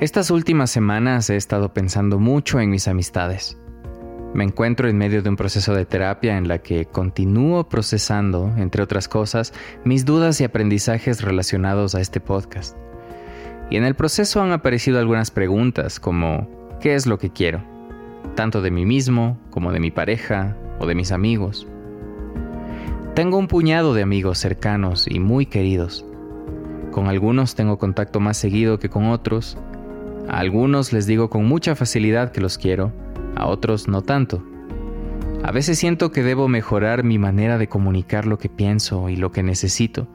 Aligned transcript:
Estas 0.00 0.30
últimas 0.30 0.70
semanas 0.70 1.28
he 1.28 1.34
estado 1.34 1.74
pensando 1.74 2.20
mucho 2.20 2.60
en 2.60 2.70
mis 2.70 2.86
amistades. 2.86 3.58
Me 4.32 4.44
encuentro 4.44 4.88
en 4.88 4.96
medio 4.96 5.22
de 5.22 5.28
un 5.28 5.34
proceso 5.34 5.74
de 5.74 5.86
terapia 5.86 6.38
en 6.38 6.46
la 6.46 6.58
que 6.58 6.86
continúo 6.86 7.68
procesando, 7.68 8.54
entre 8.58 8.80
otras 8.80 9.08
cosas, 9.08 9.52
mis 9.84 10.04
dudas 10.04 10.40
y 10.40 10.44
aprendizajes 10.44 11.20
relacionados 11.22 11.96
a 11.96 12.00
este 12.00 12.20
podcast. 12.20 12.76
Y 13.70 13.76
en 13.76 13.82
el 13.82 13.96
proceso 13.96 14.40
han 14.40 14.52
aparecido 14.52 15.00
algunas 15.00 15.32
preguntas 15.32 15.98
como 15.98 16.48
¿qué 16.80 16.94
es 16.94 17.06
lo 17.06 17.18
que 17.18 17.30
quiero? 17.30 17.64
Tanto 18.36 18.62
de 18.62 18.70
mí 18.70 18.86
mismo 18.86 19.36
como 19.50 19.72
de 19.72 19.80
mi 19.80 19.90
pareja 19.90 20.56
o 20.78 20.86
de 20.86 20.94
mis 20.94 21.10
amigos. 21.10 21.66
Tengo 23.16 23.36
un 23.36 23.48
puñado 23.48 23.94
de 23.94 24.02
amigos 24.02 24.38
cercanos 24.38 25.08
y 25.10 25.18
muy 25.18 25.46
queridos. 25.46 26.04
Con 26.92 27.08
algunos 27.08 27.56
tengo 27.56 27.78
contacto 27.78 28.20
más 28.20 28.36
seguido 28.36 28.78
que 28.78 28.88
con 28.88 29.06
otros 29.06 29.58
a 30.28 30.38
algunos 30.38 30.92
les 30.92 31.06
digo 31.06 31.30
con 31.30 31.46
mucha 31.46 31.74
facilidad 31.74 32.32
que 32.32 32.40
los 32.40 32.58
quiero, 32.58 32.92
a 33.36 33.46
otros 33.46 33.88
no 33.88 34.02
tanto. 34.02 34.42
A 35.42 35.52
veces 35.52 35.78
siento 35.78 36.10
que 36.12 36.22
debo 36.22 36.48
mejorar 36.48 37.04
mi 37.04 37.18
manera 37.18 37.58
de 37.58 37.68
comunicar 37.68 38.26
lo 38.26 38.38
que 38.38 38.48
pienso 38.48 39.08
y 39.08 39.16
lo 39.16 39.32
que 39.32 39.42
necesito, 39.42 40.08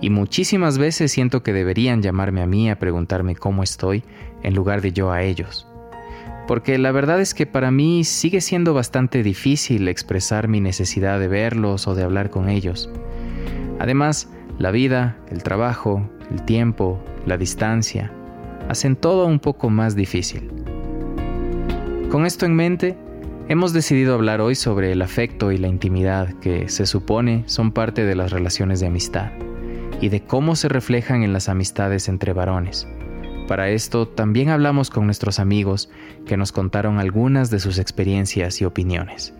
y 0.00 0.10
muchísimas 0.10 0.78
veces 0.78 1.12
siento 1.12 1.42
que 1.42 1.52
deberían 1.52 2.02
llamarme 2.02 2.42
a 2.42 2.46
mí 2.46 2.70
a 2.70 2.78
preguntarme 2.78 3.36
cómo 3.36 3.62
estoy 3.62 4.02
en 4.42 4.54
lugar 4.54 4.80
de 4.80 4.92
yo 4.92 5.12
a 5.12 5.22
ellos. 5.22 5.66
Porque 6.46 6.78
la 6.78 6.90
verdad 6.90 7.20
es 7.20 7.34
que 7.34 7.46
para 7.46 7.70
mí 7.70 8.04
sigue 8.04 8.40
siendo 8.40 8.74
bastante 8.74 9.22
difícil 9.22 9.88
expresar 9.88 10.48
mi 10.48 10.60
necesidad 10.60 11.20
de 11.20 11.28
verlos 11.28 11.86
o 11.86 11.94
de 11.94 12.02
hablar 12.02 12.30
con 12.30 12.48
ellos. 12.48 12.90
Además, 13.78 14.28
la 14.58 14.70
vida, 14.70 15.18
el 15.30 15.42
trabajo, 15.42 16.08
el 16.30 16.42
tiempo, 16.42 17.02
la 17.26 17.36
distancia, 17.36 18.12
hacen 18.70 18.94
todo 18.94 19.26
un 19.26 19.40
poco 19.40 19.68
más 19.68 19.96
difícil. 19.96 20.48
Con 22.08 22.24
esto 22.24 22.46
en 22.46 22.54
mente, 22.54 22.96
hemos 23.48 23.72
decidido 23.72 24.14
hablar 24.14 24.40
hoy 24.40 24.54
sobre 24.54 24.92
el 24.92 25.02
afecto 25.02 25.50
y 25.50 25.58
la 25.58 25.66
intimidad 25.66 26.34
que 26.34 26.68
se 26.68 26.86
supone 26.86 27.42
son 27.46 27.72
parte 27.72 28.04
de 28.04 28.14
las 28.14 28.30
relaciones 28.30 28.78
de 28.78 28.86
amistad 28.86 29.32
y 30.00 30.08
de 30.08 30.22
cómo 30.22 30.54
se 30.54 30.68
reflejan 30.68 31.24
en 31.24 31.32
las 31.32 31.48
amistades 31.48 32.08
entre 32.08 32.32
varones. 32.32 32.86
Para 33.48 33.70
esto 33.70 34.06
también 34.06 34.50
hablamos 34.50 34.88
con 34.88 35.04
nuestros 35.04 35.40
amigos 35.40 35.90
que 36.24 36.36
nos 36.36 36.52
contaron 36.52 37.00
algunas 37.00 37.50
de 37.50 37.58
sus 37.58 37.78
experiencias 37.78 38.60
y 38.60 38.64
opiniones. 38.64 39.34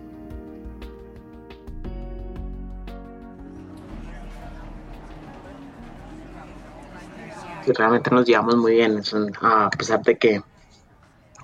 Realmente 7.67 8.09
nos 8.11 8.25
llevamos 8.25 8.55
muy 8.57 8.73
bien, 8.73 9.01
a 9.41 9.69
pesar 9.69 10.01
de 10.03 10.17
que 10.17 10.41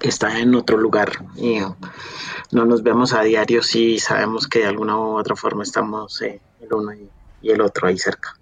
está 0.01 0.39
en 0.39 0.53
otro 0.55 0.77
lugar 0.77 1.11
y 1.35 1.59
no 2.51 2.65
nos 2.65 2.83
vemos 2.83 3.13
a 3.13 3.23
diario, 3.23 3.63
sí 3.63 3.99
sabemos 3.99 4.47
que 4.47 4.59
de 4.59 4.67
alguna 4.67 4.97
u 4.97 5.17
otra 5.17 5.35
forma 5.35 5.63
estamos 5.63 6.21
eh, 6.21 6.39
el 6.61 6.73
uno 6.73 6.93
y, 6.93 7.09
y 7.41 7.51
el 7.51 7.61
otro 7.61 7.87
ahí 7.87 7.97
cerca. 7.97 8.35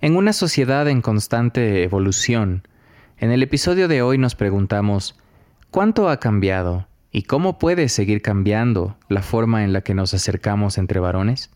En 0.00 0.16
una 0.16 0.32
sociedad 0.32 0.88
en 0.88 1.02
constante 1.02 1.82
evolución, 1.82 2.66
en 3.18 3.30
el 3.30 3.42
episodio 3.42 3.88
de 3.88 4.02
hoy 4.02 4.18
nos 4.18 4.34
preguntamos, 4.34 5.18
¿cuánto 5.70 6.08
ha 6.08 6.18
cambiado 6.18 6.86
y 7.10 7.22
cómo 7.22 7.58
puede 7.58 7.88
seguir 7.88 8.22
cambiando 8.22 8.96
la 9.08 9.22
forma 9.22 9.64
en 9.64 9.72
la 9.72 9.82
que 9.82 9.94
nos 9.94 10.12
acercamos 10.14 10.78
entre 10.78 11.00
varones? 11.00 11.50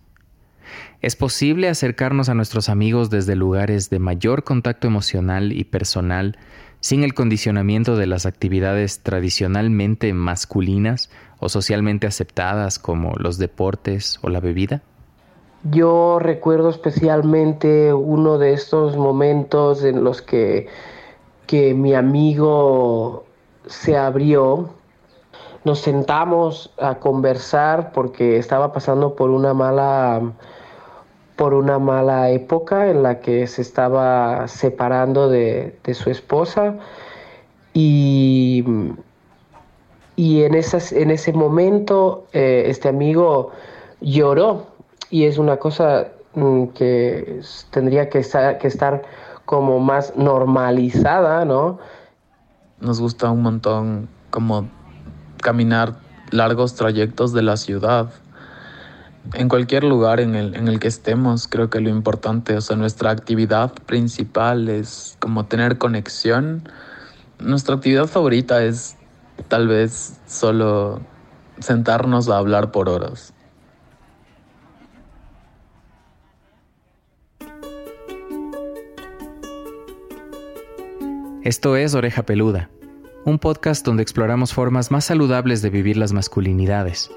Es 1.00 1.16
posible 1.16 1.68
acercarnos 1.68 2.28
a 2.28 2.34
nuestros 2.34 2.68
amigos 2.68 3.10
desde 3.10 3.36
lugares 3.36 3.90
de 3.90 3.98
mayor 3.98 4.44
contacto 4.44 4.86
emocional 4.86 5.52
y 5.52 5.64
personal 5.64 6.38
sin 6.80 7.02
el 7.02 7.14
condicionamiento 7.14 7.96
de 7.96 8.06
las 8.06 8.26
actividades 8.26 9.02
tradicionalmente 9.02 10.12
masculinas 10.12 11.10
o 11.40 11.48
socialmente 11.48 12.06
aceptadas 12.06 12.78
como 12.78 13.14
los 13.16 13.38
deportes 13.38 14.18
o 14.22 14.28
la 14.28 14.40
bebida? 14.40 14.82
Yo 15.64 16.18
recuerdo 16.20 16.70
especialmente 16.70 17.92
uno 17.92 18.38
de 18.38 18.52
estos 18.52 18.96
momentos 18.96 19.82
en 19.84 20.04
los 20.04 20.22
que, 20.22 20.68
que 21.46 21.74
mi 21.74 21.94
amigo 21.94 23.24
se 23.66 23.96
abrió. 23.96 24.70
Nos 25.64 25.80
sentamos 25.80 26.72
a 26.78 26.96
conversar 26.96 27.92
porque 27.92 28.36
estaba 28.36 28.72
pasando 28.72 29.16
por 29.16 29.30
una 29.30 29.52
mala 29.52 30.32
por 31.38 31.54
una 31.54 31.78
mala 31.78 32.30
época 32.30 32.90
en 32.90 33.04
la 33.04 33.20
que 33.20 33.46
se 33.46 33.62
estaba 33.62 34.48
separando 34.48 35.28
de, 35.28 35.78
su 35.94 36.10
esposa 36.10 36.74
y, 37.72 38.64
y 40.16 40.42
en, 40.42 40.56
esas, 40.56 40.90
en 40.90 41.12
ese 41.12 41.32
momento 41.32 42.26
eh, 42.32 42.64
este 42.66 42.88
amigo 42.88 43.52
lloró 44.00 44.66
y 45.10 45.26
es 45.26 45.38
una 45.38 45.58
cosa 45.58 46.08
mm, 46.34 46.64
que 46.74 47.40
tendría 47.70 48.08
que 48.08 48.18
estar, 48.18 48.58
que 48.58 48.66
estar 48.66 49.04
como 49.44 49.78
más 49.78 50.16
normalizada, 50.16 51.44
¿no? 51.44 51.78
Nos 52.80 53.00
gusta 53.00 53.30
un 53.30 53.42
montón 53.42 54.08
como 54.30 54.68
caminar 55.40 55.94
largos 56.32 56.74
trayectos 56.74 57.32
de 57.32 57.42
la 57.42 57.56
ciudad 57.56 58.10
en 59.34 59.48
cualquier 59.48 59.84
lugar 59.84 60.20
en 60.20 60.34
el, 60.34 60.54
en 60.54 60.68
el 60.68 60.80
que 60.80 60.88
estemos, 60.88 61.48
creo 61.48 61.68
que 61.70 61.80
lo 61.80 61.90
importante, 61.90 62.56
o 62.56 62.60
sea, 62.60 62.76
nuestra 62.76 63.10
actividad 63.10 63.72
principal 63.72 64.68
es 64.68 65.16
como 65.20 65.46
tener 65.46 65.78
conexión. 65.78 66.68
Nuestra 67.38 67.74
actividad 67.74 68.06
favorita 68.06 68.62
es 68.64 68.96
tal 69.48 69.68
vez 69.68 70.18
solo 70.26 71.00
sentarnos 71.58 72.28
a 72.28 72.38
hablar 72.38 72.72
por 72.72 72.88
horas. 72.88 73.34
Esto 81.42 81.76
es 81.76 81.94
Oreja 81.94 82.24
Peluda, 82.24 82.68
un 83.24 83.38
podcast 83.38 83.84
donde 83.84 84.02
exploramos 84.02 84.52
formas 84.52 84.90
más 84.90 85.06
saludables 85.06 85.62
de 85.62 85.70
vivir 85.70 85.96
las 85.96 86.12
masculinidades 86.12 87.10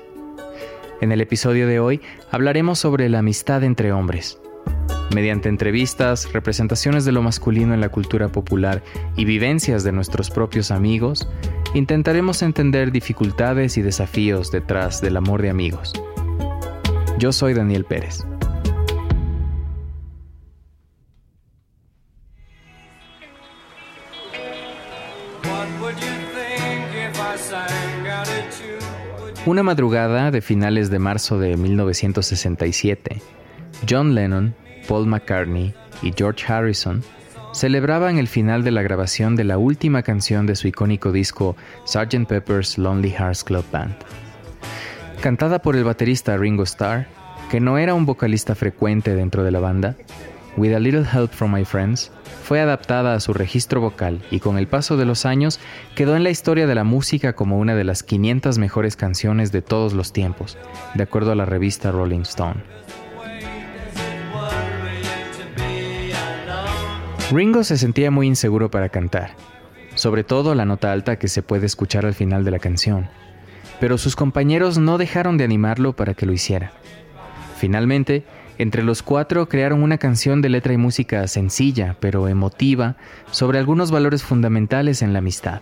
en 1.02 1.12
el 1.12 1.20
episodio 1.20 1.68
de 1.68 1.80
hoy 1.80 2.00
hablaremos 2.32 2.80
sobre 2.80 3.10
la 3.10 3.20
amistad 3.20 3.64
entre 3.64 3.92
hombres. 3.92 4.40
Mediante 5.14 5.50
entrevistas, 5.50 6.32
representaciones 6.32 7.04
de 7.04 7.12
lo 7.12 7.22
masculino 7.22 7.74
en 7.74 7.82
la 7.82 7.90
cultura 7.90 8.32
popular 8.32 8.82
y 9.18 9.26
vivencias 9.26 9.84
de 9.84 9.92
nuestros 9.92 10.30
propios 10.30 10.72
amigos, 10.72 11.28
intentaremos 11.74 12.42
entender 12.44 12.92
dificultades 12.92 13.78
y 13.78 13.82
desafíos 13.82 14.52
detrás 14.52 15.02
del 15.02 15.18
amor 15.18 15.42
de 15.42 15.50
amigos. 15.50 15.92
Yo 17.18 17.34
soy 17.34 17.54
Daniel 17.54 17.84
Pérez. 17.84 18.24
Una 29.44 29.63
madrugada 29.63 30.29
de 30.29 30.40
finales 30.40 30.91
de 30.91 31.00
marzo 31.00 31.40
de 31.40 31.57
1967, 31.57 33.19
John 33.90 34.13
Lennon, 34.13 34.53
Paul 34.88 35.07
McCartney 35.07 35.74
y 36.03 36.13
George 36.16 36.46
Harrison 36.47 37.03
celebraban 37.52 38.19
el 38.19 38.28
final 38.28 38.63
de 38.63 38.69
la 38.69 38.84
grabación 38.84 39.35
de 39.35 39.44
la 39.44 39.57
última 39.57 40.03
canción 40.03 40.46
de 40.46 40.56
su 40.56 40.68
icónico 40.68 41.12
disco 41.12 41.56
Sgt. 41.88 42.28
Pepper's 42.28 42.78
Lonely 42.78 43.09
Hearts 43.09 43.44
Club 43.44 43.66
Band. 43.72 43.96
Cantada 45.22 45.59
por 45.59 45.75
el 45.75 45.85
baterista 45.85 46.38
Ringo 46.38 46.63
Starr, 46.63 47.08
que 47.50 47.59
no 47.59 47.79
era 47.79 47.96
un 47.96 48.06
vocalista 48.06 48.53
frecuente 48.53 49.16
dentro 49.16 49.44
de 49.44 49.52
la 49.52 49.59
banda, 49.59 49.96
With 50.58 50.74
a 50.76 50.80
Little 50.80 51.06
Help 51.06 51.32
from 51.32 51.53
My 51.53 51.64
Friends 51.64 52.12
fue 52.44 52.59
adaptada 52.59 53.14
a 53.14 53.20
su 53.22 53.34
registro 53.34 53.80
vocal 53.80 54.22
y 54.32 54.42
con 54.42 54.58
el 54.58 54.68
paso 54.68 54.98
de 54.98 55.06
los 55.06 55.26
años 55.26 55.59
quedó 55.96 56.18
en 56.18 56.24
la 56.24 56.30
historia 56.30 56.68
de 56.68 56.76
la 56.76 56.84
música 56.84 57.34
como 57.34 57.58
una 57.58 57.74
de 57.74 57.86
las 57.86 58.03
500 58.03 58.58
mejores 58.58 58.98
canciones 58.98 59.53
de 59.53 59.62
todos 59.62 59.94
los 59.94 60.12
tiempos, 60.12 60.58
de 60.94 61.03
acuerdo 61.03 61.32
a 61.32 61.36
la 61.36 61.46
revista 61.46 61.92
Rolling 61.92 62.22
Stone. 62.22 62.64
Ringo 67.32 67.64
se 67.64 67.78
sentía 67.78 68.12
muy 68.12 68.28
inseguro 68.28 68.70
para 68.70 68.90
cantar, 68.90 69.36
sobre 69.96 70.26
todo 70.26 70.54
la 70.54 70.66
nota 70.66 70.92
alta 70.92 71.18
que 71.18 71.30
se 71.30 71.42
puede 71.42 71.66
escuchar 71.66 72.06
al 72.06 72.14
final 72.14 72.44
de 72.44 72.52
la 72.52 72.59
canción, 72.59 73.08
pero 73.80 73.97
sus 73.97 74.18
compañeros 74.18 74.78
no 74.78 74.97
dejaron 74.97 75.38
de 75.38 75.46
animarlo 75.46 75.96
para 75.96 76.14
que 76.14 76.26
lo 76.26 76.34
hiciera. 76.34 76.74
Finalmente, 77.58 78.26
entre 78.61 78.84
los 78.84 79.02
cuatro 79.02 79.49
crearon 79.49 79.81
una 79.81 79.97
canción 79.97 80.43
de 80.43 80.49
letra 80.49 80.72
y 80.72 80.78
música 80.78 81.28
sencilla, 81.28 81.96
pero 81.99 82.28
emotiva, 82.28 82.96
sobre 83.31 83.58
algunos 83.58 83.90
valores 83.90 84.22
fundamentales 84.22 85.02
en 85.02 85.13
la 85.13 85.19
amistad. 85.19 85.61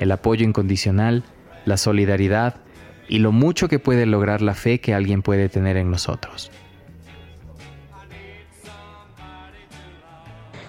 El 0.00 0.10
apoyo 0.10 0.42
incondicional, 0.42 1.22
la 1.66 1.76
solidaridad 1.76 2.54
y 3.08 3.18
lo 3.18 3.30
mucho 3.30 3.68
que 3.68 3.78
puede 3.78 4.06
lograr 4.06 4.40
la 4.40 4.54
fe 4.54 4.80
que 4.80 4.94
alguien 4.94 5.20
puede 5.20 5.50
tener 5.50 5.76
en 5.76 5.90
nosotros. 5.90 6.50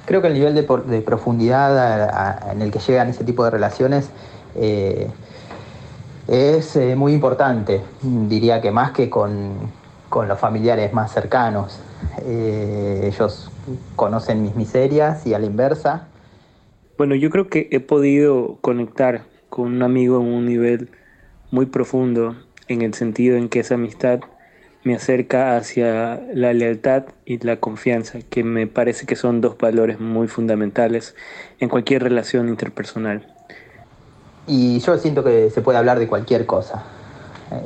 Creo 0.06 0.22
que 0.22 0.28
el 0.28 0.34
nivel 0.34 0.56
de, 0.56 1.02
profundidad 1.02 2.52
en 2.52 2.62
el 2.62 2.70
que 2.70 2.80
llegan 2.80 3.08
ese 3.08 3.24
tipo 3.24 3.46
de 3.46 3.52
relaciones 3.52 4.10
eh, 4.56 5.08
es 6.28 6.76
eh, 6.76 6.98
muy 6.98 7.14
importante, 7.14 7.82
diría 8.02 8.60
que 8.60 8.72
más 8.72 8.92
que 8.92 9.10
con, 9.10 9.72
los 10.28 10.40
familiares 10.40 10.94
más 10.94 11.12
cercanos. 11.12 11.80
Eh, 12.24 13.02
ellos 13.04 13.52
conocen 13.96 14.44
mis 14.44 14.56
miserias 14.56 15.26
y 15.28 15.34
a 15.34 15.40
la 15.40 15.46
inversa. 15.46 16.08
Bueno, 16.98 17.16
yo 17.16 17.30
creo 17.30 17.50
que 17.50 17.68
he 17.72 17.80
podido 17.80 18.58
conectar 18.62 19.24
con 19.50 19.68
un 19.68 19.84
amigo 19.84 20.22
en 20.22 20.28
un 20.28 20.46
nivel 20.46 20.90
muy 21.52 21.66
profundo, 21.66 22.36
en 22.68 22.82
el 22.82 22.94
sentido 22.94 23.38
en 23.38 23.50
que 23.50 23.60
esa 23.60 23.76
amistad 23.76 24.22
me 24.84 24.96
acerca 24.96 25.58
hacia 25.58 26.22
la 26.34 26.54
lealtad 26.54 27.06
y 27.26 27.40
la 27.40 27.58
confianza, 27.58 28.20
que 28.30 28.44
me 28.44 28.68
parece 28.68 29.06
que 29.06 29.16
son 29.16 29.42
dos 29.42 29.58
valores 29.58 30.00
muy 30.00 30.28
fundamentales 30.28 31.16
en 31.60 31.70
cualquier 31.70 32.04
relación 32.04 32.50
interpersonal. 32.50 33.26
Y 34.48 34.80
yo 34.80 34.98
siento 34.98 35.24
que 35.24 35.50
se 35.50 35.62
puede 35.62 35.80
hablar 35.80 35.98
de 35.98 36.08
cualquier 36.08 36.46
cosa. 36.46 36.84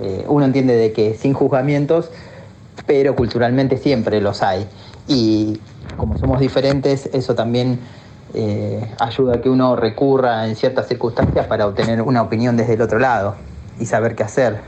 Eh, 0.02 0.24
uno 0.28 0.46
entiende 0.46 0.76
de 0.76 0.94
que 0.94 1.14
sin 1.14 1.34
juzgamientos, 1.34 2.10
pero 2.86 3.16
culturalmente 3.16 3.78
siempre 3.78 4.22
los 4.22 4.42
hay. 4.42 4.68
Y 5.08 5.60
como 5.98 6.18
somos 6.18 6.40
diferentes, 6.40 7.10
eso 7.14 7.36
también 7.36 7.80
eh, 8.34 8.94
ayuda 9.00 9.36
a 9.36 9.42
que 9.42 9.50
uno 9.50 9.76
recurra 9.76 10.48
en 10.48 10.56
ciertas 10.56 10.88
circunstancias 10.88 11.48
para 11.48 11.66
obtener 11.66 12.02
una 12.02 12.22
opinión 12.22 12.56
desde 12.58 12.74
el 12.74 12.82
otro 12.82 13.00
lado 13.00 13.36
y 13.80 13.86
saber 13.86 14.16
qué 14.16 14.24
hacer. 14.24 14.60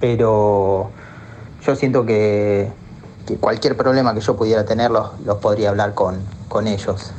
Pero 0.00 0.90
yo 1.64 1.76
siento 1.76 2.04
que, 2.04 2.70
cualquier 3.40 3.76
problema 3.76 4.12
que 4.12 4.20
yo 4.20 4.36
pudiera 4.36 4.64
tener 4.64 4.90
los, 4.90 5.10
podría 5.40 5.70
hablar 5.70 5.94
con, 5.94 6.18
con 6.48 6.66
ellos 6.66 7.12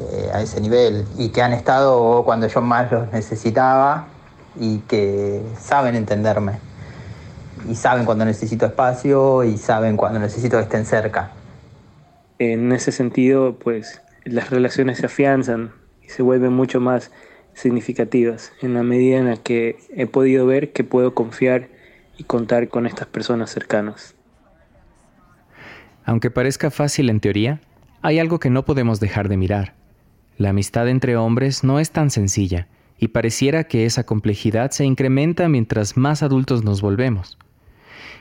eh, 0.00 0.30
a 0.32 0.40
ese 0.40 0.60
nivel 0.60 1.06
y 1.18 1.28
que 1.28 1.42
han 1.42 1.52
estado 1.52 2.22
cuando 2.24 2.46
yo 2.46 2.60
más 2.62 2.90
los 2.90 3.12
necesitaba 3.12 4.06
y 4.58 4.78
que 4.78 5.42
saben 5.60 5.94
entenderme 5.94 6.65
y 7.68 7.74
saben 7.74 8.04
cuando 8.04 8.24
necesito 8.24 8.66
espacio 8.66 9.44
y 9.44 9.56
saben 9.56 9.96
cuando 9.96 10.18
necesito 10.18 10.56
que 10.56 10.64
estén 10.64 10.86
cerca. 10.86 11.32
En 12.38 12.72
ese 12.72 12.92
sentido, 12.92 13.56
pues 13.58 14.02
las 14.24 14.50
relaciones 14.50 14.98
se 14.98 15.06
afianzan 15.06 15.72
y 16.02 16.08
se 16.08 16.22
vuelven 16.22 16.52
mucho 16.52 16.80
más 16.80 17.10
significativas 17.54 18.52
en 18.60 18.74
la 18.74 18.82
medida 18.82 19.18
en 19.18 19.26
la 19.26 19.36
que 19.36 19.78
he 19.94 20.06
podido 20.06 20.46
ver 20.46 20.72
que 20.72 20.84
puedo 20.84 21.14
confiar 21.14 21.68
y 22.18 22.24
contar 22.24 22.68
con 22.68 22.86
estas 22.86 23.06
personas 23.06 23.50
cercanas. 23.50 24.14
Aunque 26.04 26.30
parezca 26.30 26.70
fácil 26.70 27.10
en 27.10 27.20
teoría, 27.20 27.60
hay 28.02 28.18
algo 28.18 28.38
que 28.38 28.50
no 28.50 28.64
podemos 28.64 29.00
dejar 29.00 29.28
de 29.28 29.36
mirar. 29.36 29.74
La 30.36 30.50
amistad 30.50 30.88
entre 30.88 31.16
hombres 31.16 31.64
no 31.64 31.80
es 31.80 31.90
tan 31.90 32.10
sencilla 32.10 32.68
y 32.98 33.08
pareciera 33.08 33.64
que 33.64 33.86
esa 33.86 34.04
complejidad 34.04 34.70
se 34.70 34.84
incrementa 34.84 35.48
mientras 35.48 35.96
más 35.96 36.22
adultos 36.22 36.62
nos 36.62 36.82
volvemos. 36.82 37.38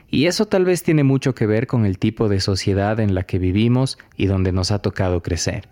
Y 0.10 0.28
eso 0.28 0.46
tal 0.46 0.66
vez 0.66 0.84
tiene 0.84 1.04
mucho 1.04 1.36
que 1.36 1.46
ver 1.46 1.68
con 1.68 1.86
el 1.86 1.98
tipo 1.98 2.30
de 2.30 2.40
sociedad 2.40 3.00
en 3.00 3.16
la 3.16 3.24
que 3.24 3.40
vivimos 3.40 3.98
y 4.16 4.28
donde 4.28 4.52
nos 4.52 4.72
ha 4.72 4.80
tocado 4.80 5.22
crecer. 5.22 5.68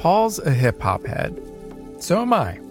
Paul's 0.00 0.40
a 0.46 0.54
hip 0.54 0.76
hop 0.84 1.06
head. 1.06 1.32
So 1.98 2.20
am 2.20 2.32
I. 2.32 2.66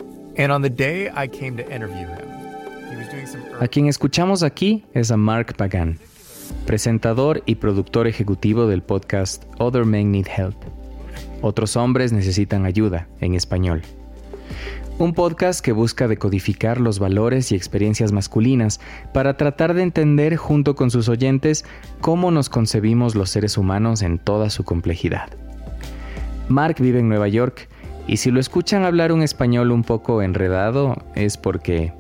A 3.59 3.67
quien 3.69 3.87
escuchamos 3.87 4.43
aquí 4.43 4.83
es 4.93 5.09
a 5.11 5.17
Mark 5.17 5.55
Pagan, 5.55 5.97
presentador 6.65 7.41
y 7.45 7.55
productor 7.55 8.07
ejecutivo 8.07 8.67
del 8.67 8.81
podcast 8.81 9.45
Other 9.59 9.85
Men 9.85 10.11
Need 10.11 10.27
Help. 10.27 10.57
Otros 11.41 11.77
hombres 11.77 12.11
necesitan 12.11 12.65
ayuda, 12.65 13.07
en 13.21 13.33
español. 13.33 13.83
Un 14.97 15.13
podcast 15.13 15.59
que 15.59 15.73
busca 15.73 16.07
decodificar 16.07 16.79
los 16.79 16.99
valores 16.99 17.51
y 17.51 17.55
experiencias 17.55 18.13
masculinas 18.13 18.79
para 19.13 19.35
tratar 19.35 19.73
de 19.73 19.81
entender 19.81 20.37
junto 20.37 20.75
con 20.75 20.89
sus 20.89 21.09
oyentes 21.09 21.65
cómo 21.99 22.31
nos 22.31 22.47
concebimos 22.47 23.13
los 23.13 23.29
seres 23.29 23.57
humanos 23.57 24.01
en 24.01 24.19
toda 24.19 24.49
su 24.49 24.63
complejidad. 24.63 25.29
Mark 26.47 26.77
vive 26.79 26.99
en 26.99 27.09
Nueva 27.09 27.27
York 27.27 27.67
y 28.07 28.17
si 28.17 28.31
lo 28.31 28.39
escuchan 28.39 28.85
hablar 28.85 29.11
un 29.11 29.21
español 29.21 29.71
un 29.71 29.83
poco 29.83 30.21
enredado, 30.21 30.95
es 31.13 31.35
porque... 31.35 31.91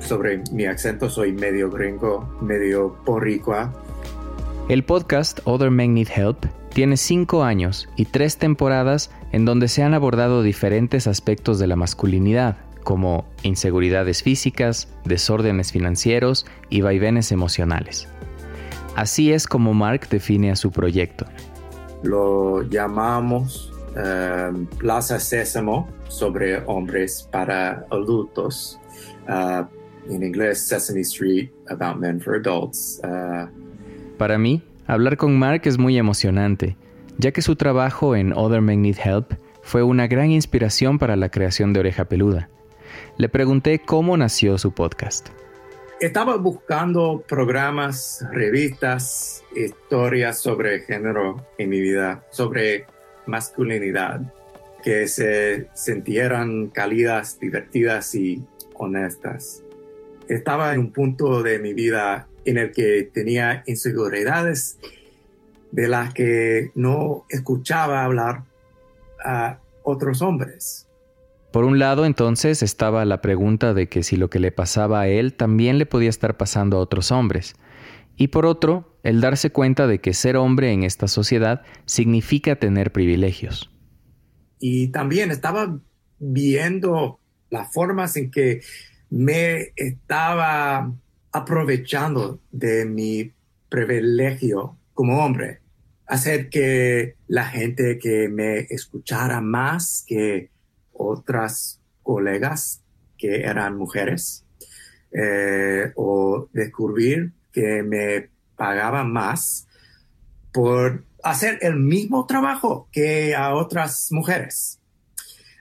Sobre 0.00 0.42
mi 0.50 0.64
acento 0.64 1.08
soy 1.08 1.32
medio 1.32 1.70
gringo, 1.70 2.36
medio 2.40 2.96
boricua. 3.06 3.72
El 4.68 4.82
podcast 4.82 5.38
Other 5.44 5.70
Men 5.70 5.94
Need 5.94 6.08
Help 6.16 6.46
tiene 6.72 6.96
cinco 6.96 7.44
años 7.44 7.88
y 7.96 8.06
tres 8.06 8.38
temporadas 8.38 9.12
en 9.32 9.44
donde 9.44 9.68
se 9.68 9.82
han 9.82 9.94
abordado 9.94 10.42
diferentes 10.42 11.06
aspectos 11.06 11.58
de 11.58 11.66
la 11.66 11.76
masculinidad, 11.76 12.56
como 12.84 13.24
inseguridades 13.42 14.22
físicas, 14.22 14.88
desórdenes 15.04 15.72
financieros 15.72 16.46
y 16.68 16.80
vaivenes 16.80 17.32
emocionales. 17.32 18.08
Así 18.96 19.32
es 19.32 19.46
como 19.46 19.74
Mark 19.74 20.08
define 20.10 20.50
a 20.50 20.56
su 20.56 20.70
proyecto. 20.70 21.26
Lo 22.02 22.62
llamamos 22.62 23.70
Um, 23.96 24.66
Plaza 24.66 25.18
Sésamo 25.18 25.88
sobre 26.08 26.62
hombres 26.66 27.28
para 27.30 27.84
adultos. 27.90 28.78
Uh, 29.28 29.64
en 30.08 30.22
inglés, 30.22 30.60
Sesame 30.60 31.00
Street 31.00 31.50
about 31.68 31.96
men 31.96 32.20
for 32.20 32.36
adults. 32.36 33.00
Uh, 33.02 33.48
para 34.16 34.38
mí, 34.38 34.62
hablar 34.86 35.16
con 35.16 35.36
Mark 35.36 35.62
es 35.64 35.76
muy 35.76 35.98
emocionante, 35.98 36.76
ya 37.20 37.32
que 37.32 37.42
su 37.42 37.54
trabajo 37.54 38.16
en 38.16 38.32
Other 38.32 38.62
Men 38.62 38.82
Need 38.82 38.96
Help 39.04 39.34
fue 39.62 39.82
una 39.82 40.06
gran 40.06 40.30
inspiración 40.30 40.98
para 40.98 41.16
la 41.16 41.28
creación 41.28 41.72
de 41.72 41.80
Oreja 41.80 42.06
Peluda. 42.06 42.48
Le 43.18 43.28
pregunté 43.28 43.78
cómo 43.78 44.16
nació 44.16 44.56
su 44.56 44.72
podcast. 44.72 45.28
Estaba 46.00 46.38
buscando 46.38 47.22
programas, 47.28 48.24
revistas, 48.32 49.44
historias 49.54 50.38
sobre 50.38 50.80
género 50.80 51.46
en 51.58 51.68
mi 51.68 51.80
vida, 51.80 52.24
sobre 52.30 52.86
masculinidad, 53.26 54.22
que 54.82 55.06
se 55.06 55.68
sintieran 55.74 56.68
cálidas, 56.68 57.38
divertidas 57.38 58.14
y 58.14 58.42
honestas. 58.74 59.62
Estaba 60.26 60.72
en 60.72 60.80
un 60.80 60.92
punto 60.92 61.42
de 61.42 61.58
mi 61.58 61.74
vida 61.74 62.28
en 62.46 62.56
el 62.56 62.72
que 62.72 63.10
tenía 63.12 63.62
inseguridades 63.66 64.78
de 65.72 65.88
las 65.88 66.12
que 66.14 66.70
no 66.74 67.24
escuchaba 67.28 68.04
hablar 68.04 68.44
a 69.24 69.58
otros 69.82 70.22
hombres. 70.22 70.86
Por 71.52 71.64
un 71.64 71.78
lado, 71.78 72.04
entonces, 72.04 72.62
estaba 72.62 73.04
la 73.04 73.20
pregunta 73.20 73.74
de 73.74 73.88
que 73.88 74.02
si 74.02 74.16
lo 74.16 74.30
que 74.30 74.38
le 74.38 74.52
pasaba 74.52 75.00
a 75.00 75.08
él 75.08 75.34
también 75.34 75.78
le 75.78 75.86
podía 75.86 76.08
estar 76.08 76.36
pasando 76.36 76.76
a 76.76 76.80
otros 76.80 77.10
hombres. 77.10 77.54
Y 78.16 78.28
por 78.28 78.46
otro, 78.46 78.96
el 79.02 79.20
darse 79.20 79.50
cuenta 79.50 79.86
de 79.86 80.00
que 80.00 80.14
ser 80.14 80.36
hombre 80.36 80.72
en 80.72 80.84
esta 80.84 81.08
sociedad 81.08 81.62
significa 81.86 82.56
tener 82.56 82.92
privilegios. 82.92 83.70
Y 84.60 84.88
también 84.88 85.30
estaba 85.30 85.78
viendo 86.18 87.18
las 87.48 87.72
formas 87.72 88.16
en 88.16 88.30
que 88.30 88.60
me 89.08 89.72
estaba 89.74 90.92
aprovechando 91.32 92.40
de 92.52 92.84
mi 92.84 93.32
privilegio 93.68 94.76
como 94.94 95.24
hombre, 95.24 95.60
hacer 96.06 96.48
que 96.48 97.16
la 97.28 97.44
gente 97.44 97.98
que 97.98 98.28
me 98.28 98.60
escuchara 98.70 99.40
más 99.40 100.04
que 100.06 100.50
otras 100.92 101.80
colegas 102.02 102.82
que 103.16 103.42
eran 103.42 103.76
mujeres, 103.76 104.44
eh, 105.12 105.92
o 105.96 106.48
descubrir 106.52 107.32
que 107.52 107.82
me 107.82 108.28
pagaba 108.56 109.04
más 109.04 109.66
por 110.52 111.04
hacer 111.22 111.58
el 111.62 111.76
mismo 111.76 112.26
trabajo 112.26 112.88
que 112.92 113.34
a 113.34 113.54
otras 113.54 114.08
mujeres. 114.10 114.80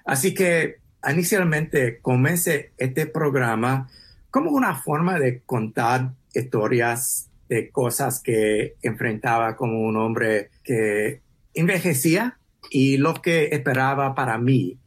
Así 0.06 0.34
que 0.34 0.78
inicialmente 1.08 2.00
comencé 2.02 2.74
este 2.78 3.06
programa 3.06 3.90
como 4.32 4.52
una 4.52 4.76
forma 4.76 5.20
de 5.20 5.42
contar 5.42 6.14
historias 6.34 7.29
de 7.50 7.70
cosas 7.72 8.22
que 8.22 8.76
enfrentaba 8.82 9.56
como 9.56 9.82
un 9.82 9.98
hombre 9.98 10.52
que 10.64 11.22
envejecía 11.54 12.38
y 12.70 12.98
lo 12.98 13.16
que 13.16 13.50
esperaba 13.52 14.16
para 14.16 14.38
mí 14.38 14.78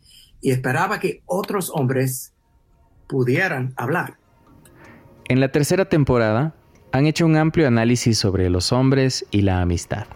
y 0.41 0.51
esperaba 0.53 1.01
que 1.01 1.23
otros 1.27 1.71
hombres 1.75 2.33
pudieran 3.09 3.75
hablar. 3.77 4.17
En 5.29 5.41
la 5.41 5.51
tercera 5.51 5.89
temporada 5.89 6.55
han 6.93 7.07
hecho 7.07 7.27
un 7.27 7.37
amplio 7.37 7.67
análisis 7.67 8.19
sobre 8.19 8.49
los 8.49 8.73
hombres 8.73 9.27
y 9.31 9.43
la 9.43 9.61
amistad. 9.61 10.07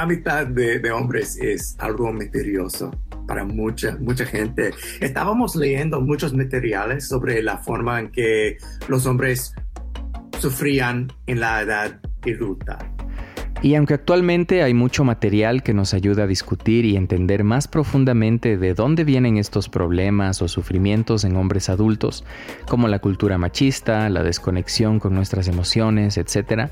Amistad 0.00 0.46
de, 0.46 0.90
hombres 0.92 1.36
es 1.36 1.76
algo 1.78 2.10
misterioso 2.10 2.90
para 3.26 3.44
mucha, 3.44 3.98
mucha 4.00 4.24
gente. 4.24 4.70
Estábamos 4.98 5.54
leyendo 5.54 6.00
muchos 6.00 6.32
materiales 6.32 7.06
sobre 7.06 7.42
la 7.42 7.58
forma 7.58 8.00
en 8.00 8.10
que 8.10 8.56
los 8.88 9.04
hombres 9.04 9.54
sufrían 10.38 11.12
en 11.26 11.40
la 11.40 11.60
edad 11.60 12.00
adulta. 12.22 12.78
Y 13.60 13.74
aunque 13.74 13.92
actualmente 13.92 14.62
hay 14.62 14.72
mucho 14.72 15.04
material 15.04 15.62
que 15.62 15.74
nos 15.74 15.92
ayuda 15.92 16.22
a 16.22 16.26
discutir 16.26 16.86
y 16.86 16.96
entender 16.96 17.44
más 17.44 17.68
profundamente 17.68 18.56
de 18.56 18.72
dónde 18.72 19.04
vienen 19.04 19.36
estos 19.36 19.68
problemas 19.68 20.40
o 20.40 20.48
sufrimientos 20.48 21.24
en 21.24 21.36
hombres 21.36 21.68
adultos, 21.68 22.24
como 22.66 22.88
la 22.88 23.00
cultura 23.00 23.36
machista, 23.36 24.08
la 24.08 24.22
desconexión 24.22 24.98
con 24.98 25.14
nuestras 25.14 25.46
emociones, 25.46 26.16
etc., 26.16 26.70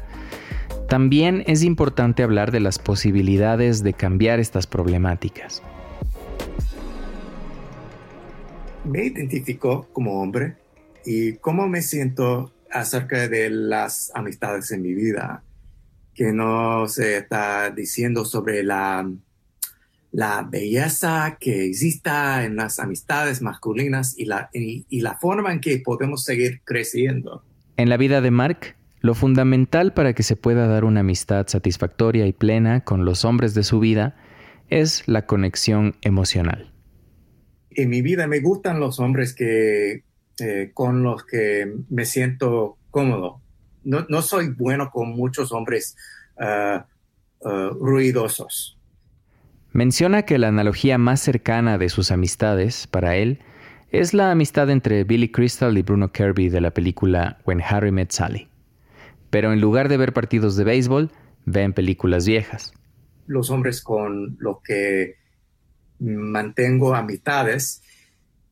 también 0.89 1.45
es 1.47 1.63
importante 1.63 2.23
hablar 2.23 2.51
de 2.51 2.61
las 2.61 2.79
posibilidades 2.79 3.83
de 3.83 3.93
cambiar 3.93 4.41
estas 4.41 4.67
problemáticas. 4.67 5.63
Me 8.85 9.05
identifico 9.05 9.87
como 9.93 10.23
hombre 10.23 10.57
y 11.05 11.35
cómo 11.35 11.69
me 11.69 11.83
siento 11.83 12.53
acerca 12.71 13.29
de 13.29 13.51
las 13.51 14.11
amistades 14.15 14.71
en 14.71 14.83
mi 14.83 14.95
vida 14.95 15.43
que 16.15 16.33
nos 16.33 16.99
está 16.99 17.71
diciendo 17.71 18.25
sobre 18.25 18.63
la, 18.63 19.09
la 20.11 20.49
belleza 20.51 21.37
que 21.39 21.67
exista 21.67 22.45
en 22.45 22.57
las 22.57 22.79
amistades 22.79 23.43
masculinas 23.43 24.19
y 24.19 24.25
la, 24.25 24.49
y 24.55 25.01
la 25.03 25.19
forma 25.19 25.53
en 25.53 25.61
que 25.61 25.81
podemos 25.85 26.25
seguir 26.25 26.63
creciendo. 26.65 27.45
En 27.77 27.91
la 27.91 27.99
vida 27.99 28.23
de 28.23 28.31
Mark, 28.31 28.78
lo 29.01 29.15
fundamental 29.15 29.93
para 29.93 30.13
que 30.13 30.23
se 30.23 30.37
pueda 30.37 30.67
dar 30.67 30.85
una 30.85 31.01
amistad 31.01 31.47
satisfactoria 31.47 32.27
y 32.27 32.33
plena 32.33 32.81
con 32.85 33.05
los 33.05 33.25
hombres 33.25 33.55
de 33.55 33.63
su 33.63 33.81
vida 33.81 34.17
es 34.71 35.07
la 35.07 35.27
conexión 35.27 35.95
emocional. 36.03 36.73
En 37.71 37.91
mi 37.91 38.03
vida 38.03 38.27
me 38.27 38.41
gustan 38.41 38.81
los 38.81 38.99
hombres 38.99 39.35
que, 39.35 40.03
eh, 40.41 40.71
con 40.75 41.03
los 41.03 41.25
que 41.25 41.73
me 41.89 42.05
siento 42.05 42.77
cómodo, 42.91 43.41
no, 43.85 44.23
soy 44.23 44.49
bueno 44.49 44.91
con 44.91 45.11
muchos 45.11 45.53
hombres 45.53 45.97
uh, 46.37 47.49
uh, 47.49 47.71
ruidosos. 47.81 48.79
Menciona 49.73 50.23
que 50.23 50.39
la 50.39 50.49
analogía 50.49 50.99
más 50.99 51.21
cercana 51.21 51.79
de 51.79 51.89
sus 51.89 52.11
amistades 52.11 52.87
para 52.87 53.17
él 53.17 53.41
es 53.91 54.13
la 54.13 54.31
amistad 54.31 54.69
entre 54.71 55.05
Billy 55.05 55.31
Crystal 55.31 55.77
y 55.79 55.83
Bruno 55.83 56.13
Kirby 56.13 56.49
de 56.49 56.61
la 56.61 56.73
película 56.73 57.39
When 57.47 57.63
Harry 57.63 57.93
Met 57.93 58.11
Sally. 58.11 58.48
Pero 59.31 59.53
en 59.53 59.61
lugar 59.61 59.89
de 59.89 59.97
ver 59.97 60.13
partidos 60.13 60.57
de 60.57 60.65
béisbol, 60.65 61.11
ven 61.45 61.73
películas 61.73 62.27
viejas. 62.27 62.73
Los 63.27 63.51
hombres 63.51 63.83
con 63.83 64.37
los 64.41 64.63
que 64.63 65.17
mantengo 65.99 66.95
amistades, 66.95 67.83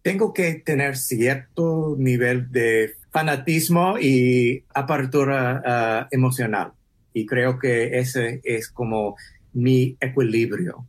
tengo 0.02 0.32
que 0.32 0.54
tener 0.54 0.96
cierto 0.96 1.96
nivel 1.98 2.50
de 2.50 2.92
fanatismo 3.10 3.98
y 3.98 4.64
apertura 4.74 5.62
ah, 5.64 6.08
emocional. 6.10 6.72
Y 7.12 7.26
creo 7.26 7.58
que 7.58 7.98
ese 7.98 8.40
es 8.44 8.68
como 8.68 9.16
mi 9.52 9.96
equilibrio. 10.00 10.86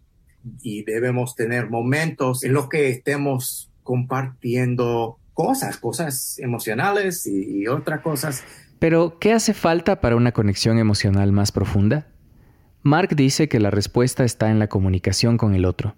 Y 0.61 0.83
debemos 0.83 1.35
tener 1.35 1.69
momentos 1.69 2.43
en 2.43 2.53
los 2.53 2.69
que 2.69 2.89
estemos 2.89 3.71
compartiendo 3.83 5.19
cosas, 5.33 5.77
cosas 5.77 6.37
emocionales 6.39 7.25
y, 7.25 7.61
y 7.61 7.67
otras 7.67 8.01
cosas. 8.01 8.43
Pero, 8.79 9.17
¿qué 9.19 9.33
hace 9.33 9.53
falta 9.53 10.01
para 10.01 10.15
una 10.15 10.31
conexión 10.31 10.77
emocional 10.77 11.31
más 11.31 11.51
profunda? 11.51 12.07
Mark 12.83 13.15
dice 13.15 13.49
que 13.49 13.59
la 13.59 13.71
respuesta 13.71 14.23
está 14.23 14.51
en 14.51 14.59
la 14.59 14.67
comunicación 14.67 15.37
con 15.37 15.55
el 15.55 15.65
otro, 15.65 15.95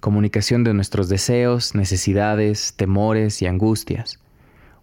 comunicación 0.00 0.64
de 0.64 0.74
nuestros 0.74 1.08
deseos, 1.08 1.74
necesidades, 1.74 2.74
temores 2.76 3.42
y 3.42 3.46
angustias 3.46 4.20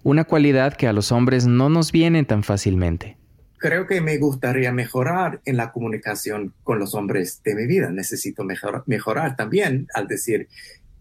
una 0.08 0.24
cualidad 0.24 0.74
que 0.78 0.88
a 0.88 0.94
los 0.94 1.12
hombres 1.12 1.48
no 1.48 1.70
nos 1.70 1.92
viene 1.92 2.24
tan 2.24 2.42
fácilmente. 2.42 3.18
Creo 3.58 3.88
que 3.88 4.00
me 4.00 4.18
gustaría 4.18 4.72
mejorar 4.72 5.42
en 5.44 5.58
la 5.58 5.74
comunicación 5.74 6.54
con 6.64 6.80
los 6.80 6.96
hombres 6.96 7.42
de 7.44 7.56
mi 7.56 7.68
vida. 7.68 7.92
Necesito 7.92 8.46
mejorar 8.86 9.36
también 9.36 9.88
al 9.94 10.08
decir, 10.08 10.48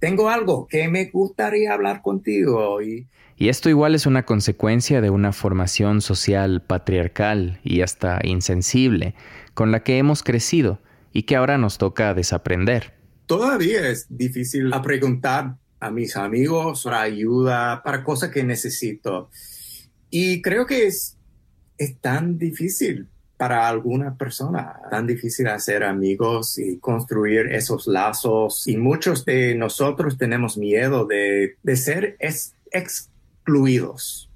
tengo 0.00 0.28
algo 0.28 0.66
que 0.66 0.88
me 0.88 1.04
gustaría 1.04 1.72
hablar 1.72 2.02
contigo. 2.02 2.82
Y... 2.82 3.06
y 3.38 3.49
esto 3.49 3.69
igual 3.69 3.95
es 3.95 4.07
una 4.07 4.25
consecuencia 4.25 5.00
de 5.00 5.11
una 5.11 5.33
formación 5.33 6.00
social 6.00 6.62
patriarcal 6.62 7.61
y 7.62 7.83
hasta 7.83 8.19
insensible 8.23 9.14
con 9.55 9.73
la 9.73 9.83
que 9.83 9.99
hemos 9.99 10.23
crecido 10.23 10.81
y 11.12 11.25
que 11.25 11.37
ahora 11.37 11.59
nos 11.59 11.78
toca 11.78 12.14
desaprender. 12.14 12.95
Todavía 13.26 13.88
es 13.88 14.07
difícil 14.09 14.73
a 14.73 14.83
preguntar 14.83 15.57
a 15.81 15.90
mis 15.90 16.16
amigos 16.16 16.85
para 16.85 17.02
ayuda, 17.02 17.83
para 17.83 18.05
cosas 18.05 18.31
que 18.31 18.45
necesito. 18.45 19.31
Y 20.11 20.40
creo 20.43 20.66
que 20.66 20.87
es, 20.87 21.19
es 21.76 21.99
tan 21.99 22.38
difícil 22.38 23.09
para 23.37 23.69
alguna 23.69 24.16
persona, 24.16 24.81
tan 24.90 25.07
difícil 25.07 25.49
hacer 25.49 25.85
amigos 25.85 26.59
y 26.59 26.78
construir 26.78 27.49
esos 27.49 27.87
lazos. 27.87 28.66
Y 28.66 28.76
muchos 28.76 29.25
de 29.25 29.55
nosotros 29.55 30.16
tenemos 30.16 30.57
miedo 30.57 31.05
de, 31.05 31.57
de 31.62 31.76
ser 31.76 32.16
excluidos 33.46 34.28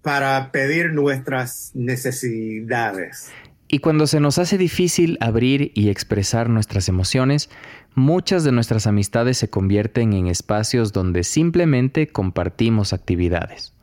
para 0.00 0.50
pedir 0.52 0.92
nuestras 0.92 1.70
necesidades. 1.74 3.30
Y 3.68 3.78
cuando 3.78 4.06
se 4.06 4.20
nos 4.20 4.38
hace 4.38 4.58
difícil 4.58 5.18
abrir 5.20 5.70
y 5.74 5.90
expresar 5.90 6.48
nuestras 6.48 6.88
emociones, 6.88 7.50
muchas 7.94 8.42
de 8.42 8.52
nuestras 8.52 8.86
amistades 8.86 9.36
se 9.36 9.50
convierten 9.50 10.14
en 10.14 10.26
espacios 10.28 10.92
donde 10.92 11.24
simplemente 11.24 12.08
compartimos 12.08 12.92
actividades. 12.92 13.74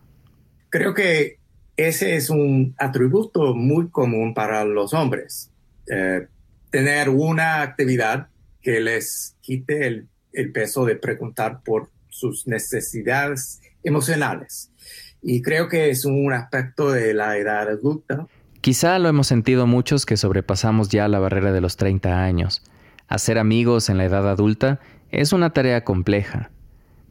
Creo 0.69 0.93
que 0.93 1.37
ese 1.77 2.15
es 2.15 2.29
un 2.29 2.75
atributo 2.79 3.53
muy 3.55 3.89
común 3.89 4.33
para 4.33 4.65
los 4.65 4.93
hombres. 4.93 5.51
Eh, 5.91 6.27
tener 6.71 7.09
una 7.09 7.61
actividad 7.61 8.27
que 8.61 8.79
les 8.79 9.37
quite 9.41 9.87
el, 9.87 10.07
el 10.33 10.51
peso 10.51 10.85
de 10.85 10.95
preguntar 10.95 11.61
por 11.63 11.89
sus 12.09 12.47
necesidades 12.47 13.61
emocionales. 13.83 14.71
Y 15.21 15.41
creo 15.41 15.67
que 15.67 15.89
es 15.89 16.05
un 16.05 16.31
aspecto 16.33 16.91
de 16.91 17.13
la 17.13 17.37
edad 17.37 17.67
adulta 17.69 18.27
Quizá 18.61 18.99
lo 18.99 19.07
hemos 19.07 19.27
sentido 19.27 19.67
muchos 19.67 20.05
que 20.05 20.17
sobrepasamos 20.17 20.89
ya 20.89 21.07
la 21.07 21.19
barrera 21.19 21.53
de 21.53 21.61
los 21.61 21.77
30 21.77 22.21
años. 22.21 22.61
Hacer 23.07 23.37
amigos 23.37 23.89
en 23.89 23.97
la 23.97 24.03
edad 24.03 24.29
adulta 24.29 24.81
es 25.11 25.31
una 25.31 25.51
tarea 25.51 25.85
compleja. 25.85 26.51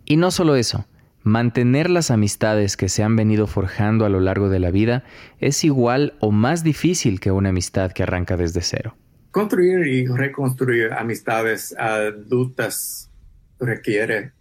Y 0.05 0.19
no 0.19 0.31
solo 0.31 0.57
eso, 0.57 0.85
mantener 1.23 1.89
las 1.89 2.11
amistades 2.11 2.77
que 2.77 2.91
se 2.91 3.03
han 3.03 3.17
venido 3.17 3.47
forjando 3.47 4.05
a 4.05 4.11
lo 4.11 4.21
largo 4.21 4.51
de 4.51 4.59
la 4.59 4.71
vida 4.71 5.05
es 5.41 5.65
igual 5.65 6.15
o 6.21 6.33
más 6.33 6.65
difícil 6.65 7.19
que 7.19 7.31
una 7.31 7.49
amistad 7.49 7.93
que 7.93 8.03
arranca 8.03 8.37
desde 8.37 8.61
cero. 8.61 8.95
Construir 9.31 9.87
y 9.87 10.07
reconstruir 10.07 10.93
amistades 10.93 11.75
adultas 11.79 13.11
requiere 13.59 14.33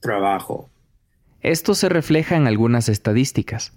trabajo. 0.00 0.70
Esto 1.42 1.74
se 1.74 1.88
refleja 1.88 2.36
en 2.36 2.46
algunas 2.46 2.88
estadísticas. 2.88 3.72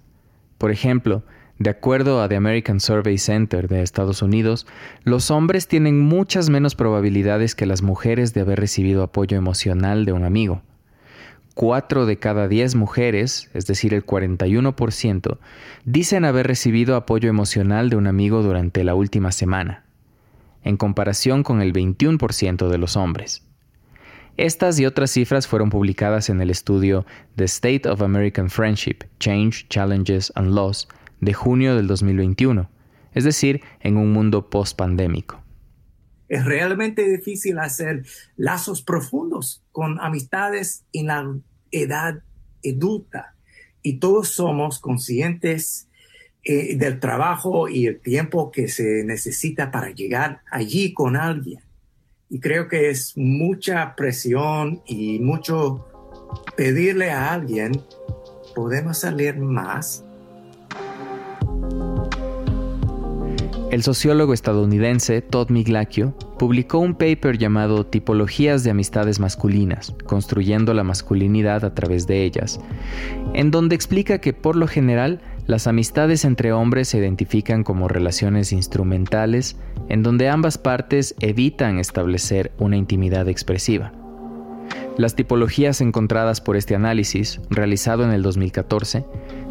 Por 0.56 0.70
ejemplo, 0.70 1.24
de 1.58 1.70
acuerdo 1.70 2.22
a 2.22 2.28
The 2.28 2.36
American 2.36 2.78
Survey 2.78 3.18
Center 3.18 3.66
de 3.66 3.82
Estados 3.82 4.22
Unidos, 4.22 4.68
los 5.02 5.32
hombres 5.32 5.66
tienen 5.66 5.98
muchas 5.98 6.48
menos 6.48 6.76
probabilidades 6.76 7.56
que 7.56 7.66
las 7.66 7.82
mujeres 7.82 8.34
de 8.34 8.42
haber 8.42 8.60
recibido 8.60 9.02
apoyo 9.02 9.36
emocional 9.36 10.04
de 10.04 10.12
un 10.12 10.24
amigo. 10.24 10.62
Cuatro 11.54 12.06
de 12.06 12.18
cada 12.18 12.46
diez 12.46 12.76
mujeres, 12.76 13.50
es 13.52 13.66
decir, 13.66 13.94
el 13.94 14.06
41%, 14.06 15.38
dicen 15.84 16.24
haber 16.24 16.46
recibido 16.46 16.94
apoyo 16.94 17.28
emocional 17.28 17.90
de 17.90 17.96
un 17.96 18.06
amigo 18.06 18.42
durante 18.42 18.84
la 18.84 18.94
última 18.94 19.32
semana, 19.32 19.86
en 20.62 20.76
comparación 20.76 21.42
con 21.42 21.62
el 21.62 21.72
21% 21.72 22.68
de 22.68 22.78
los 22.78 22.96
hombres. 22.96 23.45
Estas 24.36 24.78
y 24.78 24.84
otras 24.84 25.10
cifras 25.12 25.46
fueron 25.46 25.70
publicadas 25.70 26.28
en 26.28 26.42
el 26.42 26.50
estudio 26.50 27.06
The 27.36 27.44
State 27.44 27.88
of 27.88 28.02
American 28.02 28.50
Friendship, 28.50 28.98
Change, 29.18 29.66
Challenges 29.68 30.30
and 30.34 30.54
Loss 30.54 30.88
de 31.22 31.32
junio 31.32 31.74
del 31.74 31.86
2021, 31.86 32.68
es 33.14 33.24
decir, 33.24 33.62
en 33.80 33.96
un 33.96 34.12
mundo 34.12 34.50
post-pandémico. 34.50 35.42
Es 36.28 36.44
realmente 36.44 37.08
difícil 37.08 37.58
hacer 37.58 38.04
lazos 38.36 38.82
profundos 38.82 39.62
con 39.72 39.98
amistades 40.00 40.84
en 40.92 41.06
la 41.06 41.34
edad 41.70 42.22
adulta 42.62 43.36
y 43.80 43.98
todos 44.00 44.28
somos 44.28 44.80
conscientes 44.80 45.88
eh, 46.44 46.76
del 46.76 47.00
trabajo 47.00 47.68
y 47.68 47.86
el 47.86 48.00
tiempo 48.00 48.50
que 48.50 48.68
se 48.68 49.02
necesita 49.04 49.70
para 49.70 49.92
llegar 49.92 50.42
allí 50.50 50.92
con 50.92 51.16
alguien. 51.16 51.65
Y 52.28 52.40
creo 52.40 52.68
que 52.68 52.90
es 52.90 53.16
mucha 53.16 53.94
presión 53.96 54.82
y 54.86 55.18
mucho 55.20 55.86
pedirle 56.56 57.10
a 57.10 57.32
alguien, 57.32 57.72
podemos 58.54 58.98
salir 58.98 59.36
más 59.36 60.06
El 63.76 63.82
sociólogo 63.82 64.32
estadounidense 64.32 65.20
Todd 65.20 65.50
Miglacchio 65.50 66.14
publicó 66.38 66.78
un 66.78 66.94
paper 66.94 67.36
llamado 67.36 67.84
Tipologías 67.84 68.64
de 68.64 68.70
amistades 68.70 69.20
masculinas, 69.20 69.92
construyendo 70.06 70.72
la 70.72 70.82
masculinidad 70.84 71.62
a 71.62 71.74
través 71.74 72.06
de 72.06 72.22
ellas, 72.22 72.58
en 73.34 73.50
donde 73.50 73.74
explica 73.74 74.18
que 74.18 74.32
por 74.32 74.56
lo 74.56 74.66
general 74.66 75.20
las 75.46 75.68
amistades 75.68 76.24
entre 76.24 76.52
hombres 76.52 76.88
se 76.88 76.98
identifican 76.98 77.62
como 77.62 77.86
relaciones 77.86 78.52
instrumentales 78.52 79.56
en 79.88 80.02
donde 80.02 80.28
ambas 80.28 80.58
partes 80.58 81.14
evitan 81.20 81.78
establecer 81.78 82.50
una 82.58 82.76
intimidad 82.76 83.28
expresiva. 83.28 83.92
Las 84.98 85.14
tipologías 85.14 85.80
encontradas 85.80 86.40
por 86.40 86.56
este 86.56 86.74
análisis, 86.74 87.40
realizado 87.50 88.02
en 88.02 88.10
el 88.10 88.22
2014, 88.22 89.04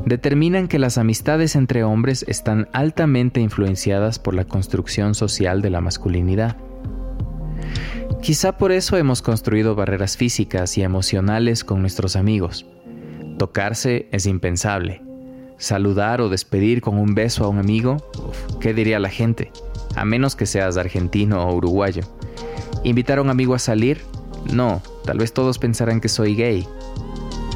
determinan 0.06 0.68
que 0.68 0.80
las 0.80 0.98
amistades 0.98 1.56
entre 1.56 1.84
hombres 1.84 2.26
están 2.28 2.68
altamente 2.74 3.40
influenciadas 3.40 4.20
por 4.20 4.34
la 4.34 4.46
construcción 4.46 5.16
social 5.16 5.62
de 5.62 5.70
la 5.70 5.82
masculinidad. 5.82 6.58
Quizá 8.22 8.58
por 8.58 8.72
eso 8.72 8.98
hemos 8.98 9.22
construido 9.22 9.76
barreras 9.76 10.18
físicas 10.18 10.78
y 10.78 10.82
emocionales 10.82 11.64
con 11.64 11.80
nuestros 11.80 12.16
amigos. 12.16 12.66
Tocarse 13.38 14.08
es 14.12 14.26
impensable. 14.26 15.05
Saludar 15.58 16.22
o 16.22 16.30
despedir 16.30 16.82
con 16.82 16.98
un 16.98 17.16
beso 17.16 17.46
a 17.46 17.50
un 17.50 17.60
amigo, 17.60 17.98
¿qué 18.60 18.74
diría 18.74 19.00
la 19.00 19.10
gente? 19.10 19.52
A 19.96 20.06
menos 20.06 20.36
que 20.36 20.46
seas 20.46 20.78
argentino 20.78 21.48
o 21.48 21.56
uruguayo. 21.56 22.04
Invitar 22.84 23.20
a 23.20 23.22
un 23.22 23.30
amigo 23.30 23.56
a 23.56 23.60
salir, 23.60 24.02
no, 24.52 24.82
tal 25.06 25.18
vez 25.18 25.34
todos 25.34 25.58
pensarán 25.58 26.02
que 26.02 26.10
soy 26.10 26.36
gay. 26.36 26.68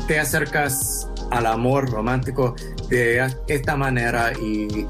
Te 0.07 0.19
acercas 0.19 1.09
al 1.31 1.45
amor 1.45 1.89
romántico 1.91 2.55
de 2.89 3.27
esta 3.47 3.75
manera 3.75 4.31
y 4.41 4.87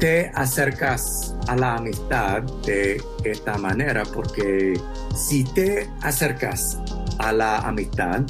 te 0.00 0.30
acercas 0.34 1.36
a 1.46 1.56
la 1.56 1.76
amistad 1.76 2.42
de 2.64 3.02
esta 3.22 3.58
manera 3.58 4.02
porque 4.14 4.80
si 5.14 5.44
te 5.44 5.88
acercas 6.00 6.78
a 7.18 7.32
la 7.32 7.58
amistad 7.58 8.22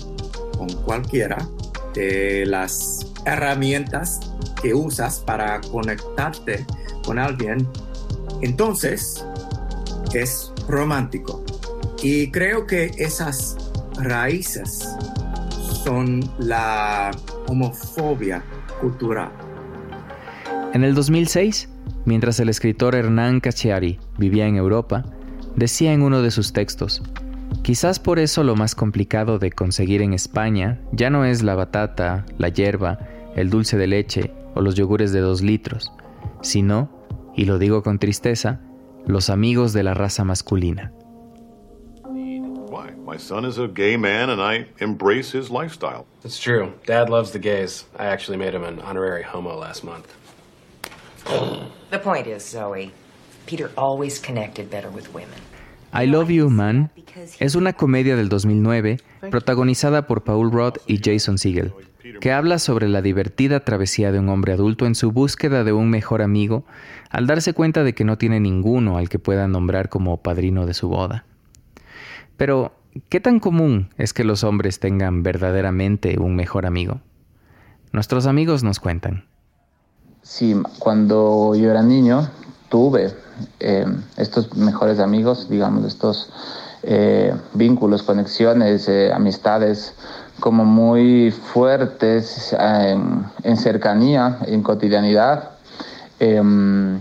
con 0.58 0.68
cualquiera 0.82 1.38
de 1.94 2.44
las 2.46 3.09
herramientas 3.24 4.20
que 4.62 4.74
usas 4.74 5.18
para 5.20 5.60
conectarte 5.60 6.66
con 7.04 7.18
alguien, 7.18 7.66
entonces 8.42 9.24
es 10.14 10.52
romántico. 10.68 11.44
Y 12.02 12.30
creo 12.30 12.66
que 12.66 12.90
esas 12.98 13.56
raíces 13.94 14.96
son 15.84 16.30
la 16.38 17.10
homofobia 17.46 18.42
cultural. 18.80 19.30
En 20.72 20.84
el 20.84 20.94
2006, 20.94 21.68
mientras 22.04 22.40
el 22.40 22.48
escritor 22.48 22.94
Hernán 22.94 23.40
Cachiari 23.40 23.98
vivía 24.18 24.46
en 24.46 24.56
Europa, 24.56 25.04
decía 25.56 25.92
en 25.92 26.02
uno 26.02 26.22
de 26.22 26.30
sus 26.30 26.52
textos, 26.52 27.02
quizás 27.62 27.98
por 27.98 28.18
eso 28.18 28.42
lo 28.44 28.56
más 28.56 28.74
complicado 28.74 29.38
de 29.38 29.50
conseguir 29.50 30.02
en 30.02 30.12
España 30.12 30.80
ya 30.92 31.10
no 31.10 31.24
es 31.24 31.42
la 31.42 31.54
batata, 31.54 32.26
la 32.38 32.48
hierba, 32.48 32.98
el 33.36 33.50
dulce 33.50 33.76
de 33.76 33.86
leche 33.86 34.32
o 34.54 34.60
los 34.60 34.74
yogures 34.74 35.12
de 35.12 35.20
dos 35.20 35.42
litros, 35.42 35.92
sino, 36.42 36.90
y 37.36 37.44
lo 37.44 37.58
digo 37.58 37.82
con 37.82 37.98
tristeza, 37.98 38.60
los 39.06 39.30
amigos 39.30 39.72
de 39.72 39.82
la 39.82 39.94
raza 39.94 40.24
masculina. 40.24 40.92
My 43.10 43.16
son 43.16 43.44
is 43.44 43.58
a 43.58 43.66
gay 43.66 43.96
man 43.96 44.30
and 44.30 44.40
I 44.40 44.68
embrace 44.78 45.32
his 45.32 45.50
lifestyle. 45.50 46.06
It's 46.22 46.38
true. 46.38 46.74
Dad 46.86 47.10
loves 47.10 47.32
the 47.32 47.40
gays. 47.40 47.84
I 47.98 48.06
actually 48.06 48.36
made 48.36 48.54
him 48.54 48.62
an 48.62 48.78
honorary 48.78 49.24
homo 49.24 49.56
last 49.56 49.82
month. 49.82 50.14
The 51.90 51.98
point 51.98 52.28
is, 52.28 52.48
Zoe, 52.48 52.92
Peter 53.46 53.72
always 53.76 54.20
connected 54.20 54.70
better 54.70 54.90
with 54.90 55.12
women. 55.12 55.40
I 55.92 56.06
Love 56.06 56.30
You 56.30 56.50
Man 56.50 56.90
es 57.38 57.54
una 57.54 57.72
comedia 57.72 58.16
del 58.16 58.28
2009 58.28 58.98
protagonizada 59.30 60.06
por 60.06 60.22
Paul 60.24 60.50
Rudd 60.50 60.74
y 60.86 61.00
Jason 61.02 61.38
Segel, 61.38 61.72
que 62.20 62.32
habla 62.32 62.58
sobre 62.58 62.88
la 62.88 63.02
divertida 63.02 63.60
travesía 63.60 64.12
de 64.12 64.18
un 64.18 64.28
hombre 64.28 64.52
adulto 64.52 64.86
en 64.86 64.94
su 64.94 65.12
búsqueda 65.12 65.64
de 65.64 65.72
un 65.72 65.90
mejor 65.90 66.22
amigo 66.22 66.64
al 67.10 67.26
darse 67.26 67.52
cuenta 67.52 67.84
de 67.84 67.94
que 67.94 68.04
no 68.04 68.18
tiene 68.18 68.40
ninguno 68.40 68.98
al 68.98 69.08
que 69.08 69.18
pueda 69.18 69.48
nombrar 69.48 69.88
como 69.88 70.18
padrino 70.18 70.66
de 70.66 70.74
su 70.74 70.88
boda. 70.88 71.24
Pero, 72.36 72.74
¿Qué 73.08 73.20
tan 73.20 73.38
común 73.38 73.90
es 73.98 74.12
que 74.12 74.24
los 74.24 74.42
hombres 74.42 74.80
tengan 74.80 75.22
verdaderamente 75.22 76.18
un 76.18 76.34
mejor 76.34 76.66
amigo? 76.66 77.00
Nuestros 77.92 78.26
amigos 78.26 78.64
nos 78.64 78.80
cuentan. 78.80 79.26
Sí, 80.22 80.56
cuando 80.78 81.54
yo 81.54 81.70
era 81.70 81.82
niño 81.82 82.28
tuve 82.70 83.12
eh, 83.58 83.84
estos 84.16 84.56
mejores 84.56 85.00
amigos, 85.00 85.48
digamos, 85.50 85.84
estos 85.84 86.30
eh, 86.82 87.34
vínculos, 87.52 88.02
conexiones, 88.02 88.88
eh, 88.88 89.12
amistades 89.12 89.92
como 90.38 90.64
muy 90.64 91.30
fuertes 91.30 92.56
en, 92.58 93.56
cercanía, 93.58 94.38
en 94.46 94.62
cotidianidad. 94.62 95.50
Em, 96.18 96.98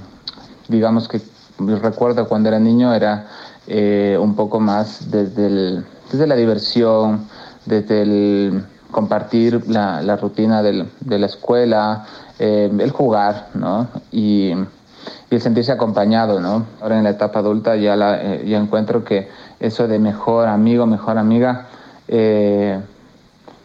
digamos 0.67 1.07
que 1.07 1.21
recuerdo 1.57 2.27
cuando 2.27 2.49
era 2.49 2.59
niño 2.59 2.93
era 2.93 3.27
un 4.19 4.35
poco 4.35 4.59
más 4.59 5.11
desde, 5.11 5.83
desde 6.11 6.27
la 6.27 6.35
diversión, 6.35 7.27
desde 7.65 8.01
el 8.01 8.65
compartir 8.89 9.69
la, 9.69 10.01
la 10.01 10.17
rutina 10.17 10.63
del, 10.63 10.89
de 11.01 11.19
la 11.19 11.27
escuela, 11.27 12.05
el 12.39 12.89
jugar, 12.89 13.49
¿no? 13.53 13.87
Y, 14.11 14.55
y, 15.29 15.35
el 15.35 15.41
sentirse 15.41 15.71
acompañado, 15.71 16.39
¿no? 16.39 16.65
Ahora 16.81 16.97
en 16.97 17.03
la 17.03 17.11
etapa 17.11 17.39
adulta 17.39 17.75
ya, 17.75 17.95
la, 17.95 18.21
eh, 18.21 18.45
ya 18.47 18.57
encuentro 18.57 19.03
que 19.03 19.29
eso 19.59 19.87
de 19.87 19.99
mejor 19.99 20.47
amigo, 20.47 20.85
mejor 20.85 21.17
amiga, 21.17 21.67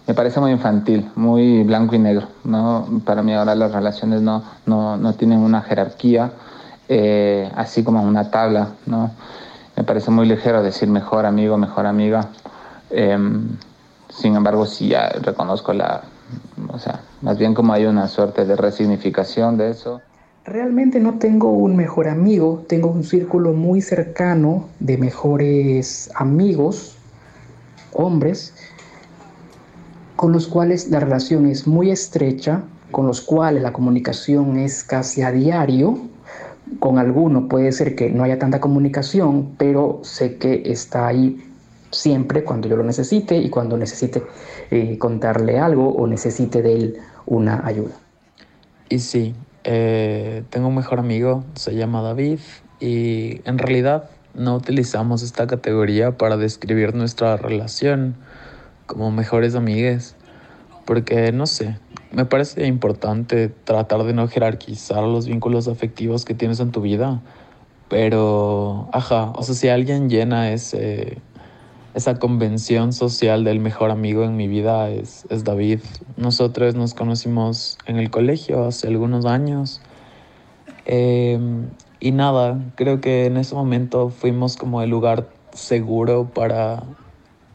me 0.06 0.12
parece 0.14 0.38
muy 0.38 0.50
infantil, 0.50 1.10
muy 1.14 1.62
blanco 1.62 1.94
y 1.94 1.98
negro, 1.98 2.28
¿no? 2.44 2.86
Para 3.06 3.22
mí 3.22 3.34
ahora 3.34 3.54
las 3.54 3.72
relaciones 3.72 4.20
no, 4.20 4.42
no, 4.66 4.98
no 4.98 5.14
tienen 5.14 5.38
una 5.38 5.62
jerarquía, 5.62 6.30
así 7.56 7.82
como 7.82 8.02
una 8.02 8.30
tabla, 8.30 8.68
¿no? 8.84 9.10
me 9.76 9.84
parece 9.84 10.10
muy 10.10 10.26
ligero 10.26 10.62
decir 10.62 10.88
mejor 10.88 11.26
amigo, 11.26 11.56
mejor 11.56 11.86
amiga. 11.86 12.28
Em, 12.90 13.56
sin 14.08 14.36
embargo, 14.36 14.66
sí 14.66 14.88
ya 14.88 15.08
reconozco 15.08 15.72
la, 15.72 16.02
o 16.68 16.78
sea, 16.78 17.00
más 17.22 17.38
bien 17.38 17.54
como 17.54 17.72
hay 17.72 17.86
una 17.86 18.06
suerte 18.08 18.44
de 18.44 18.56
resignificación 18.56 19.56
de 19.56 19.70
eso. 19.70 20.00
Realmente 20.46 21.00
no 21.00 21.18
tengo 21.18 21.50
un 21.52 21.74
mejor 21.74 22.06
amigo, 22.06 22.66
tengo 22.68 22.90
un 22.90 23.02
círculo 23.02 23.54
muy 23.54 23.80
cercano 23.80 24.68
de 24.78 24.98
mejores 24.98 26.10
amigos, 26.14 26.98
hombres, 27.94 28.52
con 30.16 30.32
los 30.32 30.46
cuales 30.46 30.90
la 30.90 31.00
relación 31.00 31.46
es 31.46 31.66
muy 31.66 31.90
estrecha, 31.90 32.62
con 32.90 33.06
los 33.06 33.22
cuales 33.22 33.62
la 33.62 33.72
comunicación 33.72 34.58
es 34.58 34.84
casi 34.84 35.22
a 35.22 35.32
diario, 35.32 35.98
con 36.78 36.98
alguno 36.98 37.48
puede 37.48 37.72
ser 37.72 37.96
que 37.96 38.10
no 38.10 38.22
haya 38.22 38.38
tanta 38.38 38.60
comunicación, 38.60 39.54
pero 39.56 40.00
sé 40.02 40.36
que 40.36 40.62
está 40.66 41.06
ahí 41.06 41.42
siempre 41.90 42.44
cuando 42.44 42.68
yo 42.68 42.76
lo 42.76 42.84
necesite 42.84 43.38
y 43.38 43.48
cuando 43.48 43.78
necesite 43.78 44.22
eh, 44.70 44.98
contarle 44.98 45.58
algo 45.58 45.88
o 45.88 46.06
necesite 46.06 46.60
de 46.60 46.74
él 46.74 46.96
una 47.24 47.66
ayuda. 47.66 47.94
Y 48.90 48.98
sí, 48.98 49.34
eh, 49.64 50.44
tengo 50.50 50.68
un 50.68 50.74
mejor 50.74 50.98
amigo, 50.98 51.44
se 51.54 51.74
llama 51.74 52.02
David 52.02 52.38
y 52.80 53.40
en 53.48 53.58
realidad 53.58 54.10
no 54.34 54.56
utilizamos 54.56 55.22
esta 55.22 55.46
categoría 55.46 56.18
para 56.18 56.36
describir 56.36 56.94
nuestra 56.94 57.36
relación 57.36 58.16
como 58.86 59.10
mejores 59.10 59.54
amigues, 59.54 60.16
porque 60.84 61.32
no 61.32 61.46
sé, 61.46 61.78
me 62.12 62.26
parece 62.26 62.66
importante 62.66 63.48
tratar 63.48 64.04
de 64.04 64.12
no 64.12 64.28
jerarquizar 64.28 65.02
los 65.02 65.26
vínculos 65.26 65.68
afectivos 65.68 66.24
que 66.24 66.34
tienes 66.34 66.60
en 66.60 66.70
tu 66.70 66.80
vida. 66.80 67.22
Pero, 67.88 68.88
ajá, 68.92 69.30
o 69.34 69.42
sea, 69.42 69.54
si 69.54 69.68
alguien 69.68 70.08
llena 70.08 70.52
ese, 70.52 71.18
esa 71.94 72.18
convención 72.18 72.92
social 72.92 73.44
del 73.44 73.60
mejor 73.60 73.90
amigo 73.90 74.24
en 74.24 74.36
mi 74.36 74.48
vida 74.48 74.90
es, 74.90 75.26
es 75.30 75.44
David. 75.44 75.80
Nosotros 76.16 76.74
nos 76.74 76.92
conocimos 76.92 77.78
en 77.86 77.98
el 77.98 78.10
colegio 78.10 78.66
hace 78.66 78.88
algunos 78.88 79.24
años. 79.26 79.80
Em, 80.86 81.68
y 82.00 82.10
nada, 82.10 82.60
creo 82.74 83.00
que 83.00 83.26
en 83.26 83.36
ese 83.36 83.54
momento 83.54 84.10
fuimos 84.10 84.56
como 84.56 84.82
el 84.82 84.90
lugar 84.90 85.28
seguro 85.52 86.28
para 86.34 86.82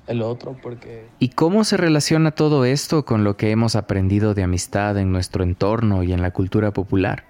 el 0.08 0.22
otro 0.22 0.56
porque... 0.62 1.06
¿Y 1.20 1.30
cómo 1.30 1.66
se 1.66 1.76
relaciona 1.76 2.32
todo 2.32 2.64
esto 2.64 3.04
con 3.04 3.26
lo 3.26 3.36
que 3.36 3.52
hemos 3.52 3.76
aprendido 3.76 4.34
de 4.34 4.44
amistad 4.44 4.98
en 4.98 5.12
nuestro 5.12 5.44
entorno 5.44 6.02
y 6.04 6.14
en 6.14 6.22
la 6.22 6.32
cultura 6.32 6.72
popular? 6.72 7.26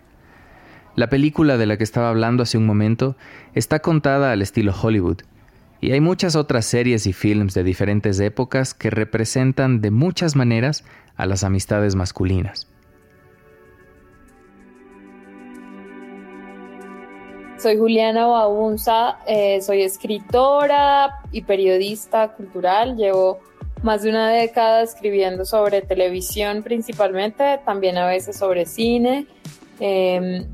La 0.95 1.09
película 1.09 1.57
de 1.57 1.65
la 1.65 1.77
que 1.77 1.83
estaba 1.83 2.09
hablando 2.09 2.43
hace 2.43 2.57
un 2.57 2.65
momento 2.65 3.15
está 3.55 3.79
contada 3.79 4.31
al 4.31 4.41
estilo 4.41 4.73
Hollywood, 4.79 5.21
y 5.81 5.91
hay 5.91 6.01
muchas 6.01 6.35
otras 6.35 6.65
series 6.65 7.07
y 7.07 7.13
films 7.13 7.53
de 7.53 7.63
diferentes 7.63 8.19
épocas 8.19 8.73
que 8.73 8.89
representan 8.89 9.81
de 9.81 9.91
muchas 9.91 10.35
maneras 10.35 10.83
a 11.15 11.25
las 11.25 11.43
amistades 11.43 11.95
masculinas. 11.95 12.67
Soy 17.57 17.77
Juliana 17.77 18.25
Baunza, 18.25 19.19
eh, 19.27 19.61
soy 19.61 19.81
escritora 19.81 21.21
y 21.33 21.41
periodista 21.41 22.29
cultural. 22.29 22.95
Llevo 22.95 23.39
más 23.83 24.03
de 24.03 24.11
una 24.11 24.29
década 24.29 24.81
escribiendo 24.81 25.43
sobre 25.43 25.81
televisión 25.81 26.63
principalmente, 26.63 27.59
también 27.65 27.97
a 27.97 28.07
veces 28.07 28.37
sobre 28.37 28.65
cine. 28.65 29.27
Em, 29.81 30.45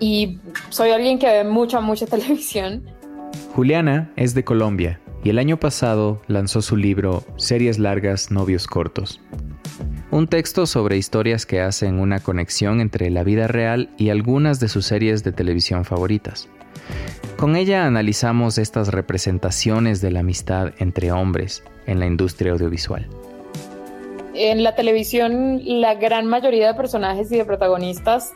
y 0.00 0.40
soy 0.68 0.90
alguien 0.90 1.20
que 1.20 1.28
ve 1.28 1.44
mucha, 1.44 1.80
mucha 1.80 2.06
televisión. 2.16 2.91
Juliana 3.54 4.10
es 4.16 4.32
de 4.34 4.44
Colombia 4.44 4.98
y 5.22 5.28
el 5.28 5.38
año 5.38 5.58
pasado 5.58 6.22
lanzó 6.26 6.62
su 6.62 6.74
libro 6.74 7.22
Series 7.36 7.78
largas, 7.78 8.30
novios 8.30 8.66
cortos. 8.66 9.20
Un 10.10 10.26
texto 10.26 10.64
sobre 10.64 10.96
historias 10.96 11.44
que 11.44 11.60
hacen 11.60 12.00
una 12.00 12.20
conexión 12.20 12.80
entre 12.80 13.10
la 13.10 13.24
vida 13.24 13.48
real 13.48 13.90
y 13.98 14.08
algunas 14.08 14.58
de 14.58 14.68
sus 14.68 14.86
series 14.86 15.22
de 15.22 15.32
televisión 15.32 15.84
favoritas. 15.84 16.48
Con 17.36 17.54
ella 17.54 17.84
analizamos 17.84 18.56
estas 18.56 18.88
representaciones 18.88 20.00
de 20.00 20.12
la 20.12 20.20
amistad 20.20 20.72
entre 20.78 21.12
hombres 21.12 21.62
en 21.86 22.00
la 22.00 22.06
industria 22.06 22.52
audiovisual. 22.52 23.06
En 24.32 24.62
la 24.62 24.74
televisión, 24.74 25.60
la 25.62 25.94
gran 25.96 26.26
mayoría 26.26 26.68
de 26.68 26.74
personajes 26.74 27.30
y 27.30 27.36
de 27.36 27.44
protagonistas 27.44 28.32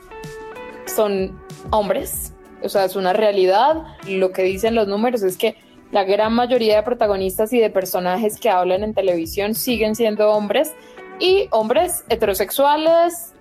son 0.84 1.32
hombres. 1.70 2.35
O 2.62 2.68
sea, 2.68 2.84
es 2.84 2.96
una 2.96 3.12
realidad. 3.12 3.82
Lo 4.08 4.32
que 4.32 4.42
dicen 4.42 4.74
los 4.74 4.88
números 4.88 5.22
es 5.22 5.36
que 5.36 5.56
la 5.92 6.04
gran 6.04 6.32
mayoría 6.34 6.76
de 6.76 6.82
protagonistas 6.82 7.52
y 7.52 7.60
de 7.60 7.70
personajes 7.70 8.38
que 8.40 8.50
hablan 8.50 8.82
en 8.82 8.94
televisión 8.94 9.54
siguen 9.54 9.94
siendo 9.94 10.30
hombres 10.30 10.74
y 11.18 11.48
hombres 11.52 12.04
heterosexuales, 12.08 13.32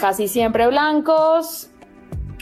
casi 0.00 0.28
siempre 0.28 0.66
blancos 0.66 1.70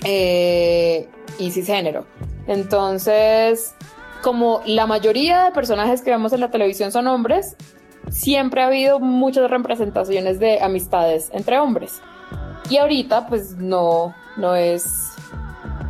eh, 0.05 1.09
y 1.39 1.51
cisgénero. 1.51 2.05
Entonces, 2.47 3.75
como 4.23 4.61
la 4.67 4.87
mayoría 4.87 5.45
de 5.45 5.51
personajes 5.53 6.03
que 6.03 6.11
vemos 6.11 6.33
en 6.33 6.41
la 6.41 6.51
televisión 6.51 6.91
son 6.91 7.07
hombres, 7.07 7.57
siempre 8.11 8.63
ha 8.63 8.67
habido 8.67 8.99
muchas 8.99 9.51
representaciones 9.51 10.41
de 10.41 10.61
amistades 10.61 11.31
entre 11.33 11.59
hombres. 11.59 12.01
Y 12.69 12.79
ahorita, 12.79 13.27
pues 13.29 13.57
no, 13.57 14.15
no 14.37 14.55
es 14.55 15.13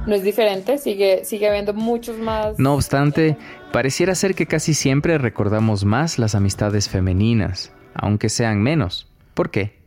no 0.07 0.15
es 0.15 0.25
diferente, 0.25 0.79
sigue, 0.79 1.25
sigue 1.25 1.49
habiendo 1.49 1.75
muchos 1.75 2.19
más. 2.19 2.59
No 2.59 2.75
obstante, 2.75 3.37
pareciera 3.73 4.15
ser 4.15 4.35
que 4.35 4.47
casi 4.47 4.75
siempre 4.75 5.19
recordamos 5.19 5.85
más 5.85 6.19
las 6.19 6.35
amistades 6.35 6.89
femeninas, 6.89 7.73
aunque 7.95 8.29
sean 8.29 8.61
menos. 8.63 9.09
¿Por 9.35 9.51
qué? 9.51 9.81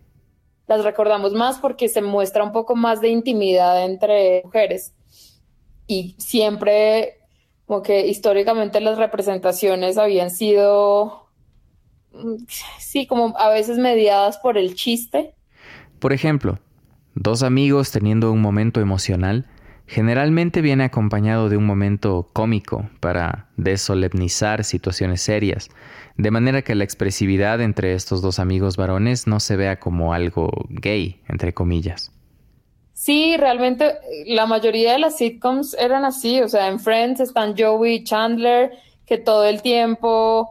Las 0.68 0.84
recordamos 0.84 1.34
más 1.34 1.60
porque 1.60 1.90
se 1.90 2.02
muestra 2.02 2.44
un 2.44 2.52
poco 2.52 2.76
más 2.76 3.02
de 3.02 3.10
intimidad 3.10 3.84
entre 3.84 4.42
mujeres. 4.44 4.94
Y 5.86 6.16
siempre, 6.18 7.20
como 7.66 7.82
que 7.82 8.08
históricamente 8.08 8.80
las 8.82 8.98
representaciones 8.98 9.98
habían 9.98 10.32
sido, 10.32 11.28
mm, 12.14 12.46
sí, 12.80 13.06
como 13.06 13.38
a 13.38 13.50
veces 13.50 13.78
mediadas 13.78 14.38
por 14.38 14.58
el 14.58 14.76
chiste. 14.76 15.36
Por 16.00 16.14
ejemplo, 16.14 16.58
dos 17.14 17.44
amigos 17.44 17.92
teniendo 17.92 18.32
un 18.32 18.42
momento 18.42 18.80
emocional 18.80 19.46
Generalmente 19.88 20.62
viene 20.62 20.84
acompañado 20.84 21.48
de 21.48 21.58
un 21.58 21.66
momento 21.66 22.30
cómico 22.34 22.90
para 23.00 23.50
desolemnizar 23.56 24.64
situaciones 24.64 25.22
serias, 25.22 25.70
de 26.18 26.32
manera 26.32 26.64
que 26.64 26.74
la 26.74 26.84
expresividad 26.84 27.62
entre 27.62 27.94
estos 27.94 28.22
dos 28.22 28.40
amigos 28.40 28.78
varones 28.78 29.28
no 29.28 29.40
se 29.40 29.56
vea 29.56 29.80
como 29.80 30.14
algo 30.14 30.50
gay, 30.70 31.22
entre 31.28 31.54
comillas. 31.54 32.12
Sí, 32.94 33.36
realmente 33.38 33.96
la 34.26 34.46
mayoría 34.46 34.94
de 34.94 35.00
las 35.00 35.18
sitcoms 35.18 35.76
eran 35.76 36.06
así, 36.06 36.42
o 36.42 36.48
sea, 36.48 36.70
en 36.70 36.80
Friends 36.80 37.20
están 37.20 37.56
Joey 37.56 37.96
y 37.96 38.04
Chandler, 38.04 38.72
que 39.06 39.18
todo 39.18 39.46
el 39.46 39.62
tiempo, 39.62 40.50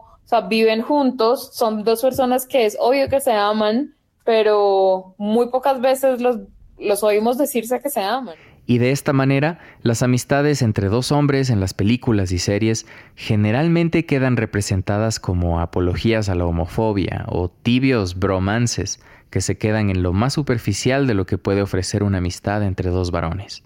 viven 0.49 0.81
juntos, 0.81 1.51
son 1.53 1.83
dos 1.83 2.01
personas 2.01 2.45
que 2.45 2.65
es 2.65 2.77
obvio 2.79 3.09
que 3.09 3.19
se 3.19 3.31
aman, 3.31 3.95
pero 4.23 5.15
muy 5.17 5.49
pocas 5.49 5.81
veces 5.81 6.21
los, 6.21 6.37
los 6.77 7.03
oímos 7.03 7.37
decirse 7.37 7.79
que 7.79 7.89
se 7.89 8.01
aman. 8.01 8.35
Y 8.67 8.79
de 8.79 8.91
esta 8.91 9.13
manera, 9.13 9.59
las 9.83 10.01
amistades 10.01 10.61
entre 10.61 10.89
dos 10.89 11.11
hombres 11.11 11.49
en 11.49 11.59
las 11.59 11.73
películas 11.73 12.31
y 12.31 12.39
series 12.39 12.87
generalmente 13.15 14.05
quedan 14.05 14.37
representadas 14.37 15.19
como 15.19 15.59
apologías 15.59 16.29
a 16.29 16.35
la 16.35 16.45
homofobia 16.45 17.25
o 17.29 17.49
tibios 17.49 18.17
bromances 18.17 18.99
que 19.29 19.41
se 19.41 19.57
quedan 19.57 19.89
en 19.89 20.01
lo 20.01 20.13
más 20.13 20.33
superficial 20.33 21.05
de 21.05 21.13
lo 21.13 21.25
que 21.25 21.37
puede 21.37 21.61
ofrecer 21.61 22.03
una 22.03 22.17
amistad 22.17 22.63
entre 22.63 22.89
dos 22.89 23.11
varones. 23.11 23.63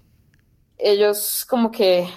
Ellos 0.78 1.46
como 1.48 1.72
que, 1.72 2.08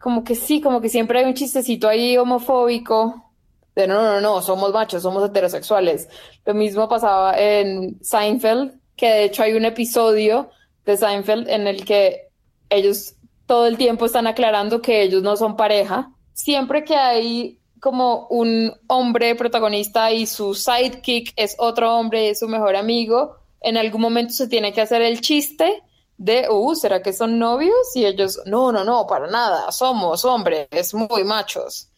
como 0.00 0.22
que 0.22 0.34
sí, 0.34 0.60
como 0.60 0.80
que 0.80 0.88
siempre 0.88 1.20
hay 1.20 1.24
un 1.24 1.34
chistecito 1.34 1.88
ahí 1.88 2.16
homofóbico 2.16 3.32
de 3.74 3.88
no, 3.88 4.02
no, 4.02 4.20
no, 4.20 4.40
somos 4.42 4.72
machos, 4.72 5.02
somos 5.02 5.28
heterosexuales. 5.28 6.08
Lo 6.44 6.54
mismo 6.54 6.88
pasaba 6.88 7.36
en 7.36 7.98
Seinfeld, 8.02 8.74
que 8.96 9.06
de 9.08 9.24
hecho 9.24 9.42
hay 9.42 9.54
un 9.54 9.64
episodio 9.64 10.50
de 10.84 10.96
Seinfeld 10.96 11.48
en 11.48 11.66
el 11.66 11.84
que 11.84 12.28
ellos 12.70 13.14
todo 13.46 13.66
el 13.66 13.76
tiempo 13.76 14.06
están 14.06 14.26
aclarando 14.26 14.80
que 14.80 15.02
ellos 15.02 15.22
no 15.22 15.36
son 15.36 15.56
pareja. 15.56 16.10
Siempre 16.32 16.84
que 16.84 16.96
hay 16.96 17.58
como 17.80 18.26
un 18.28 18.72
hombre 18.86 19.34
protagonista 19.34 20.10
y 20.10 20.26
su 20.26 20.54
sidekick 20.54 21.32
es 21.36 21.54
otro 21.58 21.96
hombre, 21.96 22.30
es 22.30 22.38
su 22.38 22.48
mejor 22.48 22.76
amigo, 22.76 23.36
en 23.60 23.76
algún 23.76 24.00
momento 24.00 24.32
se 24.32 24.48
tiene 24.48 24.72
que 24.72 24.80
hacer 24.80 25.02
el 25.02 25.20
chiste 25.20 25.82
de, 26.16 26.48
uh, 26.48 26.74
¿será 26.74 27.02
que 27.02 27.12
son 27.12 27.38
novios? 27.38 27.74
Y 27.94 28.06
ellos, 28.06 28.40
no, 28.46 28.72
no, 28.72 28.84
no, 28.84 29.06
para 29.06 29.26
nada, 29.26 29.70
somos 29.72 30.24
hombres 30.24 30.94
muy 30.94 31.24
machos. 31.24 31.90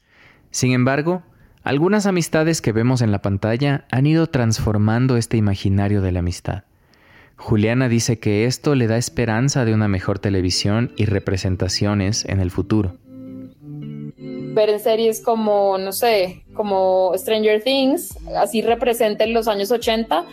Sin 0.50 0.72
embargo, 0.72 1.22
algunas 1.62 2.06
amistades 2.06 2.60
que 2.60 2.72
vemos 2.72 3.02
en 3.02 3.12
la 3.12 3.22
pantalla 3.22 3.86
han 3.90 4.06
ido 4.06 4.28
transformando 4.28 5.16
este 5.16 5.36
imaginario 5.36 6.00
de 6.00 6.12
la 6.12 6.20
amistad. 6.20 6.64
Juliana 7.36 7.88
dice 7.88 8.18
que 8.18 8.46
esto 8.46 8.74
le 8.74 8.86
da 8.86 8.96
esperanza 8.96 9.64
de 9.64 9.74
una 9.74 9.88
mejor 9.88 10.18
televisión 10.18 10.92
y 10.96 11.04
representaciones 11.04 12.24
en 12.24 12.40
el 12.40 12.50
futuro. 12.50 12.96
Ver 14.16 14.70
en 14.70 14.80
series 14.80 15.22
como, 15.22 15.76
no 15.76 15.92
sé, 15.92 16.42
como 16.54 17.12
Stranger 17.14 17.62
Things, 17.62 18.18
así 18.36 18.62
representen 18.62 19.34
los 19.34 19.48
años 19.48 19.70
80, 19.70 20.24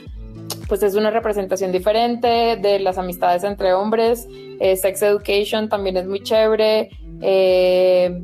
pues 0.69 0.81
es 0.81 0.95
una 0.95 1.11
representación 1.11 1.73
diferente 1.73 2.55
de 2.55 2.79
las 2.79 2.97
amistades 2.97 3.43
entre 3.43 3.73
hombres. 3.73 4.27
Eh, 4.61 4.77
Sex 4.77 5.01
Education 5.01 5.67
también 5.67 5.97
es 5.97 6.07
muy 6.07 6.23
chévere. 6.23 6.89
Eh, 7.21 8.23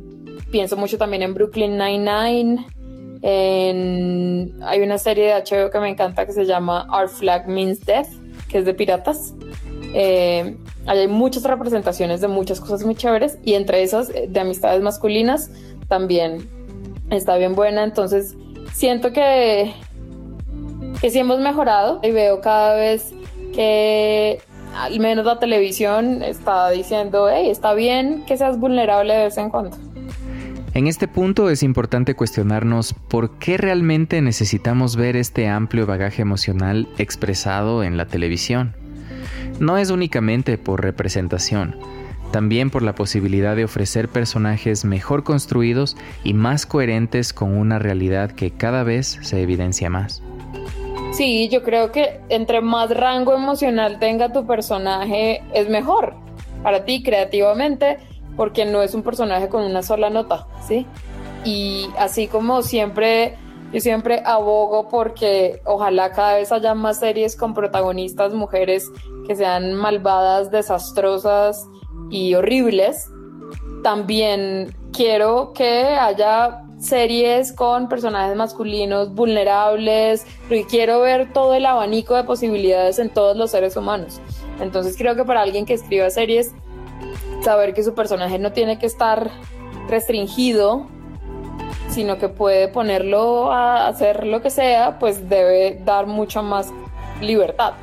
pienso 0.52 0.78
mucho 0.78 0.98
también 0.98 1.22
en 1.22 1.34
Brooklyn 1.34 1.78
Nine-Nine. 1.78 2.65
hay 4.63 4.82
una 4.82 4.98
serie 4.98 5.26
de 5.26 5.34
HBO 5.34 5.70
que 5.70 5.80
me 5.82 5.89
encanta 5.89 6.26
que 6.26 6.32
se 6.32 6.46
llama 6.46 6.88
Our 6.98 7.10
Flag 7.10 7.46
Means 7.50 7.82
Death 7.82 8.19
que 8.50 8.58
es 8.58 8.66
de 8.66 8.74
piratas. 8.74 9.34
Eh, 9.94 10.58
hay 10.86 11.08
muchas 11.08 11.44
representaciones 11.44 12.22
de 12.22 12.28
muchas 12.28 12.60
cosas 12.60 12.84
muy 12.84 12.96
chéveres 12.96 13.38
y 13.44 13.54
entre 13.54 13.82
esas 13.82 14.10
eh, 14.10 14.28
de 14.28 14.40
amistades 14.40 14.82
masculinas 14.82 15.50
también 15.88 16.50
está 17.10 17.38
bien 17.38 17.56
buena. 17.56 17.84
Entonces 17.84 18.36
siento 18.74 19.14
que, 19.14 19.74
que 21.00 21.10
sí 21.10 21.20
hemos 21.20 21.40
mejorado 21.40 22.00
y 22.04 22.12
veo 22.12 22.42
cada 22.42 22.76
vez 22.76 23.14
que 23.54 24.42
al 24.76 25.00
menos 25.00 25.26
la 25.26 25.40
televisión 25.40 26.24
está 26.24 26.70
diciendo, 26.70 27.28
hey, 27.32 27.50
está 27.50 27.74
bien 27.74 28.24
que 28.26 28.38
seas 28.38 28.60
vulnerable 28.60 29.14
de 29.14 29.24
vez 29.26 29.38
en 29.38 29.50
cuando. 29.50 29.78
En 30.76 30.88
este 30.88 31.08
punto 31.08 31.50
es 31.50 31.64
importante 31.64 32.16
cuestionarnos 32.16 32.94
por 32.94 33.40
qué 33.40 33.58
realmente 33.58 34.22
necesitamos 34.22 34.96
ver 34.96 35.16
este 35.16 35.48
amplio 35.48 35.88
bagaje 35.88 36.22
emocional 36.22 36.88
expresado 37.00 37.84
en 37.84 37.98
la 37.98 38.06
televisión. 38.06 38.76
No 39.60 39.78
es 39.78 39.90
únicamente 39.90 40.60
por 40.60 40.84
representación, 40.84 41.76
también 42.32 42.70
por 42.70 42.84
la 42.84 42.94
posibilidad 42.94 43.56
de 43.56 43.64
ofrecer 43.64 44.10
personajes 44.10 44.86
mejor 44.86 45.24
construidos 45.24 45.98
y 46.24 46.36
más 46.36 46.68
coherentes 46.68 47.34
con 47.34 47.58
una 47.58 47.80
realidad 47.80 48.32
que 48.32 48.52
cada 48.52 48.84
vez 48.84 49.18
se 49.22 49.42
evidencia 49.42 49.90
más. 49.90 50.22
Sí, 51.14 51.50
yo 51.50 51.64
creo 51.64 51.92
que 51.92 52.20
entre 52.30 52.62
más 52.62 52.96
rango 52.96 53.34
emocional 53.34 53.98
tenga 54.00 54.32
tu 54.32 54.46
personaje 54.46 55.42
es 55.56 55.68
mejor 55.68 56.14
para 56.62 56.86
ti 56.86 57.02
creativamente 57.02 57.98
porque 58.36 58.65
no 58.65 58.82
es 58.82 58.94
un 58.94 59.04
personaje 59.04 59.50
con 59.50 59.63
una 59.63 59.84
sola 59.84 60.10
nota, 60.10 60.48
¿sí? 60.68 60.86
Y 61.46 61.88
así 61.98 62.28
como 62.28 62.62
siempre, 62.62 63.38
yo 63.72 63.80
siempre 63.80 64.22
abogo 64.26 64.89
porque 64.89 65.62
ojalá 65.65 66.12
cada 66.12 66.36
vez 66.36 66.52
haya 66.52 66.74
más 66.74 67.00
series 67.00 67.36
con 67.36 67.54
protagonistas 67.54 68.34
mujeres 68.34 68.89
que 69.28 69.36
sean 69.36 69.74
malvadas, 69.74 70.52
desastrosas 70.52 71.68
y 72.10 72.34
horribles. 72.36 73.10
También 73.84 74.76
quiero 74.92 75.54
que 75.54 75.84
haya 75.84 76.63
series 76.80 77.52
con 77.52 77.89
personajes 77.89 78.36
masculinos 78.36 79.13
vulnerables, 79.13 80.26
y 80.50 80.63
quiero 80.63 81.02
ver 81.02 81.34
todo 81.34 81.54
el 81.54 81.65
abanico 81.65 82.15
de 82.15 82.24
posibilidades 82.24 83.00
en 83.00 83.10
todos 83.10 83.36
los 83.36 83.52
seres 83.52 83.76
humanos. 83.76 84.22
Entonces 84.62 84.98
creo 84.98 85.15
que 85.15 85.26
para 85.26 85.42
alguien 85.42 85.65
que 85.65 85.74
escriba 85.74 86.10
series 86.10 86.54
saber 87.43 87.73
que 87.73 87.84
su 87.84 87.93
personaje 87.93 88.39
no 88.39 88.52
tiene 88.52 88.80
que 88.80 88.86
estar 88.86 89.30
restringido 89.89 90.88
sino 91.89 92.17
que 92.17 92.30
puede 92.30 92.67
ponerlo 92.67 93.52
a 93.52 93.88
hacer 93.88 94.25
lo 94.25 94.41
que 94.41 94.49
sea, 94.49 94.99
pues 94.99 95.28
debe 95.28 95.82
dar 95.84 96.06
mucha 96.08 96.41
más 96.41 96.71
libertad. 97.19 97.73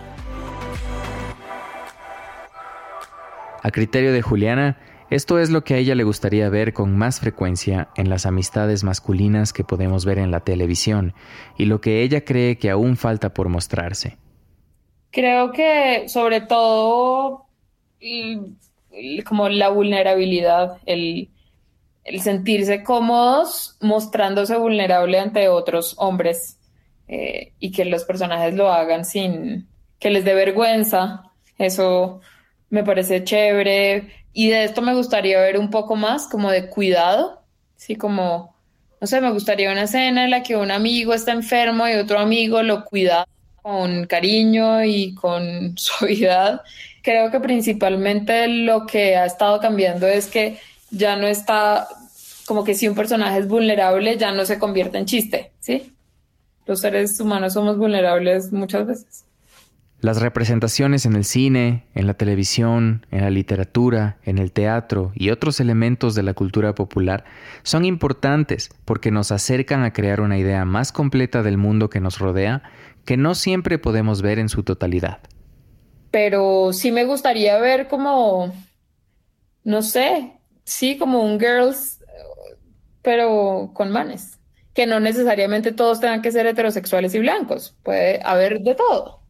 A 3.62 3.70
criterio 3.70 4.12
de 4.12 4.22
Juliana, 4.22 4.78
esto 5.10 5.38
es 5.38 5.50
lo 5.50 5.64
que 5.64 5.74
a 5.74 5.78
ella 5.78 5.94
le 5.94 6.04
gustaría 6.04 6.48
ver 6.48 6.72
con 6.72 6.96
más 6.96 7.20
frecuencia 7.20 7.88
en 7.96 8.08
las 8.08 8.26
amistades 8.26 8.84
masculinas 8.84 9.52
que 9.52 9.64
podemos 9.64 10.04
ver 10.04 10.18
en 10.18 10.30
la 10.30 10.40
televisión 10.40 11.14
y 11.58 11.64
lo 11.64 11.80
que 11.80 12.02
ella 12.02 12.24
cree 12.24 12.58
que 12.58 12.70
aún 12.70 12.96
falta 12.96 13.34
por 13.34 13.48
mostrarse. 13.48 14.18
Creo 15.10 15.50
que 15.50 16.08
sobre 16.08 16.42
todo 16.42 17.46
como 19.24 19.48
la 19.48 19.68
vulnerabilidad, 19.68 20.78
el, 20.86 21.30
sentirse 22.22 22.84
cómodos 22.84 23.76
mostrándose 23.80 24.56
vulnerable 24.56 25.18
ante 25.18 25.48
otros 25.48 25.94
hombres 25.98 26.56
eh, 27.08 27.52
y 27.58 27.72
que 27.72 27.84
los 27.84 28.04
personajes 28.04 28.54
lo 28.54 28.70
hagan 28.70 29.04
sin 29.04 29.66
que 29.98 30.10
les 30.10 30.24
dé 30.24 30.34
vergüenza. 30.34 31.32
Eso 31.58 32.20
me 32.70 32.84
parece 32.84 33.24
chévere. 33.24 34.08
Y 34.32 34.50
de 34.50 34.64
esto 34.64 34.82
me 34.82 34.94
gustaría 34.94 35.40
ver 35.40 35.58
un 35.58 35.70
poco 35.70 35.96
más, 35.96 36.28
como 36.28 36.50
de 36.50 36.68
cuidado, 36.68 37.42
sí, 37.76 37.96
como, 37.96 38.54
no 39.00 39.06
sé, 39.06 39.20
me 39.20 39.30
gustaría 39.30 39.72
una 39.72 39.84
escena 39.84 40.24
en 40.24 40.30
la 40.30 40.42
que 40.42 40.56
un 40.56 40.70
amigo 40.70 41.14
está 41.14 41.32
enfermo 41.32 41.88
y 41.88 41.94
otro 41.94 42.18
amigo 42.18 42.62
lo 42.62 42.84
cuida 42.84 43.26
con 43.62 44.06
cariño 44.06 44.84
y 44.84 45.14
con 45.14 45.76
suavidad. 45.78 46.62
Creo 47.06 47.30
que 47.30 47.38
principalmente 47.38 48.48
lo 48.48 48.84
que 48.84 49.14
ha 49.14 49.26
estado 49.26 49.60
cambiando 49.60 50.08
es 50.08 50.26
que 50.26 50.58
ya 50.90 51.14
no 51.14 51.28
está, 51.28 51.86
como 52.46 52.64
que 52.64 52.74
si 52.74 52.88
un 52.88 52.96
personaje 52.96 53.38
es 53.38 53.46
vulnerable, 53.46 54.16
ya 54.16 54.32
no 54.32 54.44
se 54.44 54.58
convierte 54.58 54.98
en 54.98 55.04
chiste, 55.04 55.52
¿sí? 55.60 55.92
Los 56.66 56.80
seres 56.80 57.20
humanos 57.20 57.52
somos 57.52 57.78
vulnerables 57.78 58.50
muchas 58.50 58.88
veces. 58.88 59.24
Las 60.00 60.20
representaciones 60.20 61.06
en 61.06 61.14
el 61.14 61.24
cine, 61.24 61.86
en 61.94 62.08
la 62.08 62.14
televisión, 62.14 63.06
en 63.12 63.20
la 63.20 63.30
literatura, 63.30 64.16
en 64.24 64.38
el 64.38 64.50
teatro 64.50 65.12
y 65.14 65.30
otros 65.30 65.60
elementos 65.60 66.16
de 66.16 66.24
la 66.24 66.34
cultura 66.34 66.74
popular 66.74 67.22
son 67.62 67.84
importantes 67.84 68.68
porque 68.84 69.12
nos 69.12 69.30
acercan 69.30 69.84
a 69.84 69.92
crear 69.92 70.20
una 70.20 70.38
idea 70.38 70.64
más 70.64 70.90
completa 70.90 71.44
del 71.44 71.56
mundo 71.56 71.88
que 71.88 72.00
nos 72.00 72.18
rodea 72.18 72.64
que 73.04 73.16
no 73.16 73.36
siempre 73.36 73.78
podemos 73.78 74.22
ver 74.22 74.40
en 74.40 74.48
su 74.48 74.64
totalidad. 74.64 75.20
Pero 76.16 76.72
sí 76.72 76.92
me 76.92 77.04
gustaría 77.04 77.58
ver 77.58 77.88
como, 77.88 78.50
no 79.64 79.82
sé, 79.82 80.32
sí, 80.64 80.96
como 80.96 81.22
un 81.22 81.38
girls, 81.38 82.02
pero 83.02 83.72
con 83.74 83.92
manes. 83.92 84.38
Que 84.72 84.86
no 84.86 84.98
necesariamente 84.98 85.72
todos 85.72 86.00
tengan 86.00 86.22
que 86.22 86.32
ser 86.32 86.46
heterosexuales 86.46 87.14
y 87.14 87.18
blancos, 87.18 87.76
puede 87.82 88.22
haber 88.24 88.60
de 88.60 88.74
todo. 88.74 89.20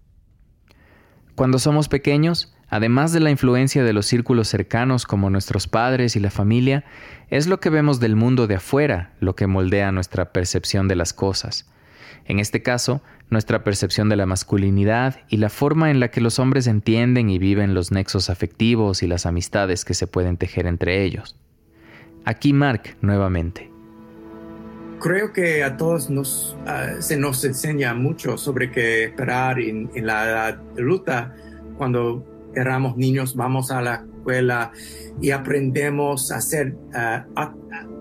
Cuando 1.35 1.59
somos 1.59 1.89
pequeños, 1.89 2.55
además 2.69 3.13
de 3.13 3.19
la 3.19 3.33
influencia 3.33 3.83
de 3.83 3.93
los 3.93 4.07
círculos 4.07 4.47
cercanos 4.47 5.07
como 5.07 5.29
nuestros 5.29 5.67
padres 5.67 6.15
y 6.15 6.21
la 6.21 6.31
familia, 6.31 6.85
es 7.31 7.49
lo 7.49 7.59
que 7.59 7.69
vemos 7.69 7.99
del 7.99 8.15
mundo 8.15 8.47
de 8.47 8.55
afuera 8.55 9.13
lo 9.19 9.35
que 9.35 9.49
moldea 9.49 9.91
nuestra 9.91 10.31
percepción 10.33 10.87
de 10.87 10.95
las 10.95 11.13
cosas. 11.13 11.69
En 12.29 12.41
este 12.41 12.63
caso, 12.63 13.03
nuestra 13.31 13.63
percepción 13.65 14.09
de 14.09 14.17
la 14.17 14.27
masculinidad 14.27 15.21
y 15.29 15.37
la 15.37 15.49
forma 15.49 15.91
en 15.91 16.01
la 16.01 16.11
que 16.11 16.21
los 16.21 16.39
hombres 16.39 16.67
entienden 16.67 17.31
y 17.31 17.39
viven 17.39 17.75
los 17.75 17.93
nexos 17.93 18.31
afectivos 18.31 19.03
y 19.03 19.07
las 19.07 19.27
amistades 19.27 19.85
que 19.85 19.95
se 19.95 20.07
pueden 20.07 20.37
tejer 20.37 20.67
entre 20.67 21.05
ellos. 21.05 21.37
Aquí 22.25 22.53
Mark 22.53 22.97
nuevamente. 23.01 23.71
Creo 24.99 25.33
que 25.33 25.63
a 25.63 25.77
todos 25.77 26.11
nos, 26.11 26.57
ah, 26.67 26.95
se 27.01 27.17
nos 27.17 27.45
enseña 27.45 27.95
mucho 27.95 28.37
sobre 28.39 28.71
qué 28.71 29.05
esperar 29.05 29.61
en, 29.61 29.91
la 30.05 30.47
adulta. 30.47 31.35
Cuando 31.77 32.25
éramos 32.57 32.97
niños, 32.97 33.37
vamos 33.37 33.71
a 33.71 33.81
la 33.81 33.95
escuela 33.95 34.73
y 35.21 35.31
aprendemos 35.31 36.33
a 36.33 36.41
ser 36.41 36.77
ah, 36.95 37.27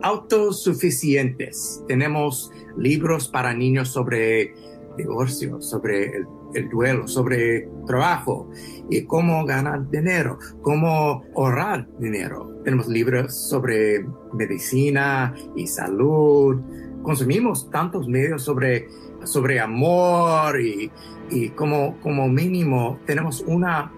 autosuficientes. 0.01 1.83
Tenemos 1.87 2.51
libros 2.77 3.27
para 3.27 3.53
niños 3.53 3.89
sobre 3.89 4.53
divorcio, 4.97 5.61
sobre 5.61 6.05
el, 6.05 6.25
el, 6.53 6.69
duelo, 6.69 7.07
sobre 7.07 7.67
trabajo 7.85 8.49
y 8.89 9.03
cómo 9.05 9.45
ganar 9.45 9.89
dinero, 9.89 10.39
cómo 10.61 11.23
ahorrar 11.35 11.87
dinero. 11.99 12.61
Tenemos 12.63 12.87
libros 12.87 13.35
sobre 13.35 14.05
medicina 14.33 15.33
y 15.55 15.67
salud, 15.67 16.61
consumimos 17.05 17.69
tantos 17.69 18.07
medios 18.07 18.41
sobre, 18.43 18.87
sobre 19.23 19.59
amor 19.59 20.59
y, 20.59 20.91
y 21.29 21.49
como, 21.49 21.99
como 22.01 22.27
mínimo 22.27 22.99
tenemos 23.05 23.41
una, 23.41 23.91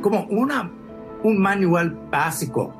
como 0.00 0.24
una, 0.26 0.70
un 1.22 1.38
manual 1.38 1.96
básico 2.10 2.72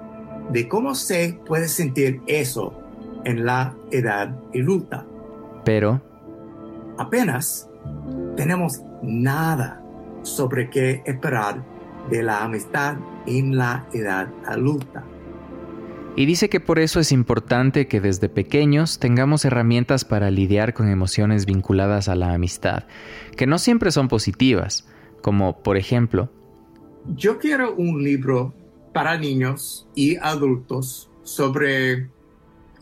de 0.50 0.68
cómo 0.68 0.94
se 0.94 1.38
puede 1.46 1.68
sentir 1.68 2.20
eso 2.26 2.72
en 3.24 3.44
la 3.46 3.74
edad 3.90 4.36
adulta. 4.54 5.06
Pero 5.64 6.00
apenas 6.98 7.68
tenemos 8.36 8.82
nada 9.02 9.82
sobre 10.22 10.70
qué 10.70 11.02
esperar 11.06 11.64
de 12.10 12.22
la 12.22 12.44
amistad 12.44 12.96
en 13.26 13.56
la 13.56 13.86
edad 13.92 14.28
adulta. 14.46 15.04
Y 16.16 16.26
dice 16.26 16.48
que 16.48 16.60
por 16.60 16.78
eso 16.78 17.00
es 17.00 17.10
importante 17.10 17.88
que 17.88 18.00
desde 18.00 18.28
pequeños 18.28 19.00
tengamos 19.00 19.44
herramientas 19.44 20.04
para 20.04 20.30
lidiar 20.30 20.72
con 20.72 20.88
emociones 20.88 21.44
vinculadas 21.44 22.08
a 22.08 22.14
la 22.14 22.32
amistad, 22.32 22.84
que 23.36 23.48
no 23.48 23.58
siempre 23.58 23.90
son 23.90 24.08
positivas, 24.08 24.86
como 25.22 25.62
por 25.62 25.76
ejemplo... 25.76 26.30
Yo 27.12 27.38
quiero 27.38 27.74
un 27.74 28.02
libro 28.02 28.54
para 28.92 29.18
niños 29.18 29.86
y 29.94 30.16
adultos 30.16 31.10
sobre 31.22 32.08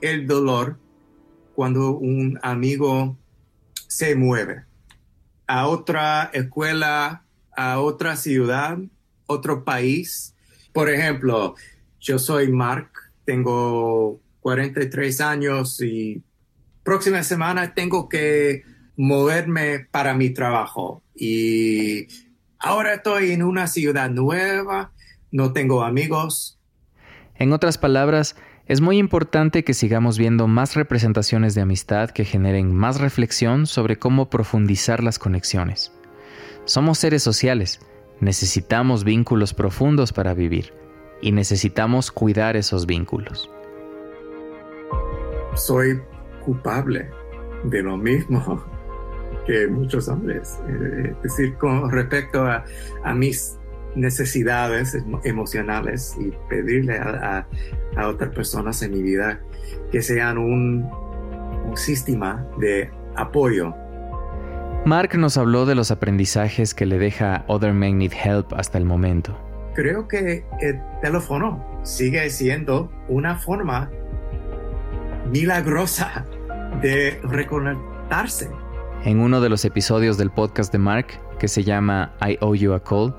el 0.01 0.27
dolor 0.27 0.79
cuando 1.55 1.97
un 1.97 2.39
amigo 2.43 3.17
se 3.89 4.15
mueve 4.15 4.65
a 5.47 5.67
otra 5.67 6.31
escuela, 6.33 7.25
a 7.57 7.81
otra 7.81 8.17
ciudad, 8.17 8.79
otro 9.27 9.65
país. 9.65 10.35
Por 10.73 10.89
ejemplo, 10.89 11.57
yo 12.01 12.19
soy 12.19 12.51
Mark 12.51 12.91
tengo 13.25 14.21
43 14.41 15.21
años 15.21 15.81
y 15.81 16.23
próxima 16.83 17.23
semana 17.23 17.75
tengo 17.75 18.09
que 18.09 18.63
moverme 18.97 19.87
para 19.91 20.15
mi 20.15 20.31
trabajo 20.31 21.03
y 21.15 22.07
ahora 22.63 22.95
estoy 22.95 23.33
en 23.33 23.43
una 23.43 23.67
ciudad 23.67 24.11
nueva, 24.11 24.93
no 25.31 25.53
tengo 25.53 25.83
amigos. 25.83 26.59
En 27.35 27.53
otras 27.53 27.77
palabras, 27.77 28.37
es 28.67 28.81
muy 28.81 28.99
importante 28.99 29.65
que 29.65 29.75
sigamos 29.75 30.17
viendo 30.17 30.47
más 30.47 30.77
representaciones 30.77 31.55
de 31.55 31.63
amistad 31.63 32.11
que 32.11 32.25
generen 32.25 32.73
más 32.73 33.01
reflexión 33.01 33.67
sobre 33.67 33.99
cómo 33.99 34.31
profundizar 34.31 35.03
las 35.03 35.19
conexiones. 35.19 35.93
Somos 36.65 36.99
seres 36.99 37.23
sociales, 37.23 37.81
necesitamos 38.21 39.03
vínculos 39.03 39.53
profundos 39.53 40.13
para 40.13 40.33
vivir 40.33 40.73
y 41.21 41.33
necesitamos 41.33 42.13
cuidar 42.13 42.57
esos 42.57 42.87
vínculos. 42.87 43.51
Soy 45.57 46.01
culpable 46.45 47.11
de 47.65 47.83
lo 47.83 47.97
mismo 47.97 48.65
que 49.47 49.67
muchos 49.67 50.09
hombres. 50.09 50.59
Eh, 50.69 51.15
es 51.17 51.23
decir, 51.23 51.55
con 51.57 51.91
respecto 51.91 52.45
a, 52.45 52.65
mis 53.15 53.59
necesidades 53.95 54.97
emocionales 55.25 56.17
y 56.19 56.33
pedirle 56.49 56.99
a, 56.99 57.47
otras 58.07 58.31
personas 58.31 58.83
en 58.83 58.93
mi 58.93 59.03
vida 59.03 59.41
que 59.91 60.01
sean 60.01 60.39
un, 60.39 60.89
un 61.69 61.77
sistema 61.77 62.47
de 62.59 62.91
apoyo. 63.17 63.75
Mark 64.87 65.17
nos 65.17 65.37
habló 65.37 65.67
de 65.67 65.75
los 65.75 65.91
aprendizajes 65.91 66.75
que 66.75 66.87
le 66.87 66.99
deja 66.99 67.45
Other 67.49 67.73
Men 67.73 67.99
Need 67.99 68.13
Help 68.25 68.55
hasta 68.55 68.79
el 68.79 68.85
momento 68.85 69.37
creo 69.75 70.07
que 70.09 70.45
el 70.61 70.81
teléfono 71.01 71.65
sigue 71.83 72.29
siendo 72.31 72.91
una 73.09 73.37
forma 73.37 73.91
milagrosa 75.31 76.25
de 76.81 77.21
reconectarse. 77.23 78.51
En 79.05 79.19
uno 79.19 79.41
de 79.41 79.49
los 79.49 79.65
episodios 79.65 80.17
del 80.17 80.31
podcast 80.31 80.71
de 80.71 80.79
Mark, 80.79 81.07
que 81.41 81.49
se 81.49 81.65
llama 81.65 82.13
I 82.21 82.39
Owe 82.41 82.57
You 82.57 82.73
a 82.73 82.85
Call, 82.85 83.13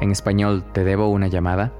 en 0.00 0.10
español 0.10 0.64
Te 0.72 0.82
debo 0.82 1.08
una 1.08 1.28
llamada, 1.28 1.74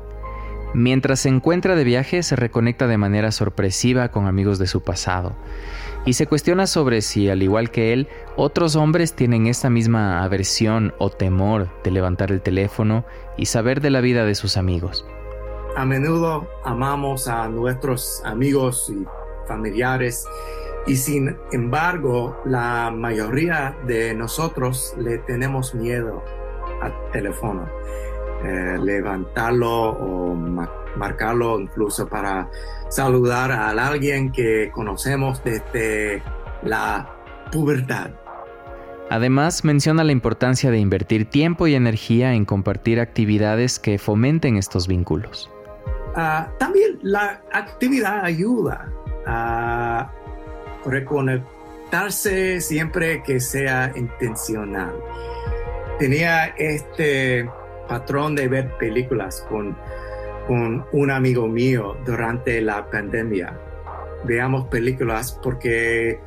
mientras 0.74 1.20
se 1.20 1.30
encuentra 1.30 1.74
de 1.74 1.82
viaje 1.82 2.22
se 2.22 2.36
reconecta 2.36 2.86
de 2.86 2.98
manera 2.98 3.32
sorpresiva 3.32 4.10
con 4.10 4.26
amigos 4.26 4.58
de 4.58 4.66
su 4.66 4.82
pasado. 4.82 5.34
Y 6.04 6.12
se 6.12 6.26
cuestiona 6.26 6.66
sobre 6.66 7.00
si, 7.00 7.30
al 7.30 7.42
igual 7.42 7.70
que 7.70 7.94
él, 7.94 8.08
otros 8.36 8.76
hombres 8.76 9.14
tienen 9.14 9.46
esta 9.46 9.70
misma 9.70 10.22
aversión 10.22 10.92
o 10.98 11.08
temor 11.08 11.70
de 11.82 11.92
levantar 11.92 12.32
el 12.32 12.42
teléfono 12.42 13.06
y 13.38 13.46
saber 13.46 13.80
de 13.80 13.88
la 13.88 14.02
vida 14.02 14.26
de 14.26 14.34
sus 14.34 14.58
amigos. 14.58 15.06
A 15.78 15.86
menudo 15.86 16.46
amamos 16.62 17.26
a 17.26 17.48
nuestros 17.48 18.20
amigos 18.26 18.92
y 18.94 19.06
familiares 19.48 20.26
Y 20.86 20.96
sin 20.96 21.36
embargo, 21.52 22.40
la 22.44 22.92
mayoría 22.94 23.76
de 23.86 24.14
nosotros 24.14 24.94
le 24.98 25.18
tenemos 25.18 25.74
miedo 25.74 26.22
al 26.80 26.92
teléfono. 27.12 27.66
Eh, 28.44 28.78
levantarlo 28.80 29.90
o 29.90 30.34
marcarlo 30.96 31.58
incluso 31.58 32.06
para 32.06 32.48
saludar 32.88 33.50
a 33.50 33.70
alguien 33.70 34.30
que 34.30 34.70
conocemos 34.72 35.42
desde 35.42 36.22
la 36.62 37.10
pubertad. 37.50 38.10
Además, 39.08 39.64
menciona 39.64 40.04
la 40.04 40.12
importancia 40.12 40.70
de 40.70 40.78
invertir 40.78 41.30
tiempo 41.30 41.66
y 41.66 41.74
energía 41.74 42.34
en 42.34 42.44
compartir 42.44 43.00
actividades 43.00 43.78
que 43.78 43.98
fomenten 43.98 44.56
estos 44.56 44.86
vínculos. 44.86 45.50
Ah, 46.14 46.48
también 46.58 46.98
la 47.02 47.42
actividad 47.52 48.24
ayuda 48.24 48.92
a 49.26 50.10
reconectarse 50.86 52.60
siempre 52.60 53.22
que 53.22 53.40
sea 53.40 53.92
intencional. 53.94 54.94
Tenía 55.98 56.46
este 56.58 57.48
patrón 57.88 58.34
de 58.34 58.48
ver 58.48 58.76
películas 58.78 59.44
con, 59.48 59.76
un 60.48 61.10
amigo 61.10 61.48
mío 61.48 61.96
durante 62.04 62.60
la 62.60 62.88
pandemia. 62.88 63.58
Veamos 64.22 64.68
películas 64.68 65.36
porque 65.42 66.20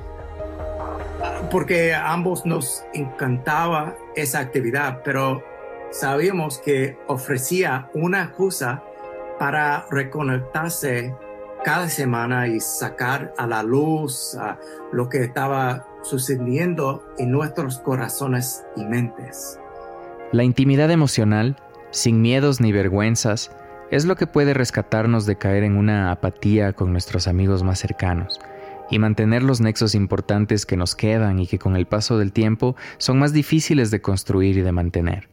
porque 1.49 1.93
ambos 1.93 2.45
nos 2.45 2.83
encantaba 2.93 3.95
esa 4.15 4.39
actividad, 4.39 5.01
pero 5.05 5.41
sabíamos 5.91 6.59
que 6.59 6.97
ofrecía 7.07 7.89
una 7.93 8.23
excusa 8.23 8.83
para 9.39 9.85
reconectarse 9.89 11.15
cada 11.63 11.89
semana 11.89 12.47
y 12.47 12.59
sacar 12.59 13.33
a 13.37 13.47
la 13.47 13.63
luz 13.63 14.37
lo 14.91 15.09
que 15.09 15.23
estaba 15.23 15.85
sucediendo 16.01 17.03
en 17.17 17.31
nuestros 17.31 17.79
corazones 17.79 18.63
y 18.75 18.85
mentes. 18.85 19.59
La 20.31 20.43
intimidad 20.43 20.91
emocional, 20.91 21.57
sin 21.91 22.21
miedos 22.21 22.61
ni 22.61 22.71
vergüenzas, 22.71 23.51
es 23.91 24.05
lo 24.05 24.15
que 24.15 24.27
puede 24.27 24.53
rescatarnos 24.53 25.25
de 25.25 25.37
caer 25.37 25.63
en 25.63 25.75
una 25.75 26.11
apatía 26.11 26.73
con 26.73 26.91
nuestros 26.91 27.27
amigos 27.27 27.63
más 27.63 27.79
cercanos 27.79 28.39
y 28.91 28.99
mantener 28.99 29.43
los 29.43 29.61
nexos 29.61 29.95
importantes 29.95 30.65
que 30.65 30.77
nos 30.77 30.95
quedan 30.95 31.39
y 31.39 31.47
que 31.47 31.59
con 31.59 31.75
el 31.75 31.85
paso 31.85 32.17
del 32.17 32.31
tiempo 32.31 32.75
son 32.97 33.19
más 33.19 33.33
difíciles 33.33 33.91
de 33.91 34.01
construir 34.01 34.57
y 34.57 34.61
de 34.61 34.71
mantener. 34.71 35.29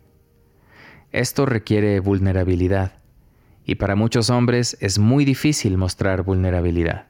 Esto 1.12 1.47
requiere 1.47 2.01
vulnerabilidad, 2.01 2.99
y 3.66 3.74
para 3.74 3.96
muchos 3.96 4.31
hombres 4.31 4.76
es 4.81 4.98
muy 5.00 5.24
difícil 5.24 5.76
mostrar 5.76 6.22
vulnerabilidad. 6.22 7.07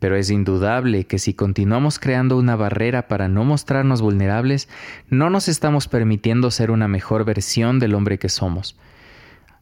Pero 0.00 0.16
es 0.16 0.30
indudable 0.30 1.06
que 1.06 1.18
si 1.18 1.32
continuamos 1.32 1.98
creando 1.98 2.36
una 2.36 2.56
barrera 2.56 3.06
para 3.08 3.28
no 3.28 3.44
mostrarnos 3.44 4.02
vulnerables, 4.02 4.68
no 5.08 5.30
nos 5.30 5.48
estamos 5.48 5.88
permitiendo 5.88 6.50
ser 6.50 6.70
una 6.72 6.88
mejor 6.88 7.24
versión 7.24 7.78
del 7.78 7.94
hombre 7.94 8.18
que 8.18 8.28
somos, 8.28 8.76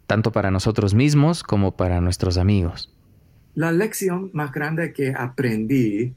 tanto 0.06 0.32
para 0.32 0.50
nosotros 0.50 0.94
mismos 0.94 1.42
como 1.42 1.76
para 1.76 2.00
nuestros 2.00 2.38
amigos. 2.38 2.92
La 3.54 3.70
lección 3.70 4.30
más 4.32 4.50
grande 4.50 4.92
que 4.92 5.14
aprendí, 5.16 6.14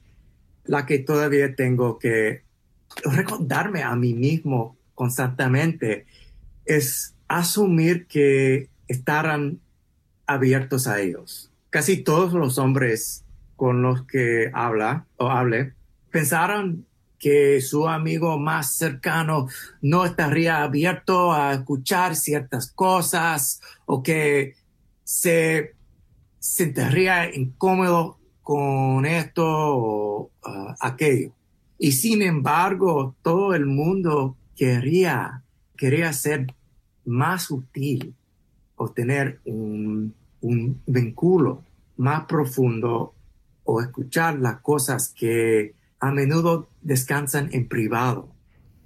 la 0.63 0.85
que 0.85 0.99
todavía 0.99 1.53
tengo 1.53 1.99
que 1.99 2.43
recordarme 3.03 3.83
a 3.83 3.95
mí 3.95 4.13
mismo 4.13 4.77
constantemente, 4.95 6.05
es 6.65 7.13
asumir 7.27 8.07
que 8.07 8.69
estarán 8.87 9.59
abiertos 10.27 10.85
a 10.87 10.99
ellos. 10.99 11.51
Casi 11.69 12.03
todos 12.03 12.33
los 12.33 12.57
hombres 12.57 13.23
con 13.55 13.81
los 13.81 14.05
que 14.05 14.51
habla 14.53 15.07
o 15.17 15.29
hable 15.29 15.73
pensaron 16.11 16.85
que 17.19 17.61
su 17.61 17.87
amigo 17.87 18.37
más 18.37 18.75
cercano 18.75 19.47
no 19.81 20.05
estaría 20.05 20.61
abierto 20.61 21.33
a 21.33 21.53
escuchar 21.53 22.15
ciertas 22.15 22.71
cosas 22.71 23.59
o 23.85 24.03
que 24.03 24.55
se 25.03 25.73
sentiría 26.37 27.33
incómodo 27.33 28.19
con 28.43 29.05
esto 29.05 29.43
o 29.45 30.31
uh, 30.45 30.75
aquello. 30.79 31.31
Y 31.79 31.91
sin 31.91 32.21
embargo, 32.21 33.15
todo 33.21 33.53
el 33.53 33.65
mundo 33.65 34.37
quería, 34.55 35.43
quería 35.75 36.13
ser 36.13 36.47
más 37.05 37.51
útil 37.51 38.15
o 38.77 38.89
tener 38.89 39.39
un, 39.43 40.13
un 40.41 40.81
vínculo 40.85 41.63
más 41.97 42.25
profundo 42.25 43.13
o 43.63 43.81
escuchar 43.81 44.39
las 44.39 44.61
cosas 44.61 45.13
que 45.17 45.75
a 45.99 46.11
menudo 46.11 46.69
descansan 46.81 47.49
en 47.51 47.67
privado. 47.67 48.29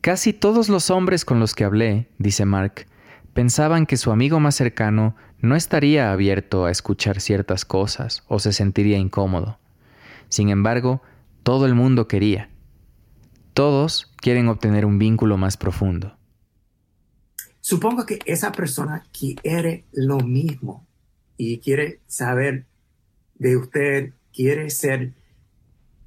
Casi 0.02 0.34
todos 0.34 0.70
los 0.70 0.90
hombres 0.90 1.26
con 1.26 1.40
los 1.40 1.54
que 1.54 1.64
hablé, 1.64 2.08
dice 2.18 2.46
Mark, 2.46 2.88
pensaban 3.34 3.86
que 3.86 3.98
su 3.98 4.12
amigo 4.12 4.40
más 4.40 4.56
cercano 4.56 5.16
no 5.40 5.56
estaría 5.56 6.12
abierto 6.12 6.66
a 6.66 6.72
escuchar 6.72 7.20
ciertas 7.20 7.66
cosas 7.66 8.24
o 8.28 8.40
se 8.40 8.54
sentiría 8.54 8.98
incómodo. 8.98 9.60
Sin 10.30 10.50
embargo, 10.50 11.02
todo 11.44 11.66
el 11.66 11.76
mundo 11.76 12.08
quería. 12.08 12.50
Todos 13.54 14.12
quieren 14.18 14.48
obtener 14.48 14.86
un 14.86 14.98
vínculo 14.98 15.38
más 15.38 15.58
profundo. 15.58 16.16
Supongo 17.62 18.08
que 18.08 18.20
esa 18.26 18.52
persona 18.52 19.04
quiere 19.18 19.86
lo 19.92 20.20
mismo 20.20 20.86
y 21.38 21.60
quiere 21.60 22.00
saber 22.08 22.66
de 23.36 23.56
usted, 23.56 24.14
quiere 24.34 24.70
ser 24.72 25.14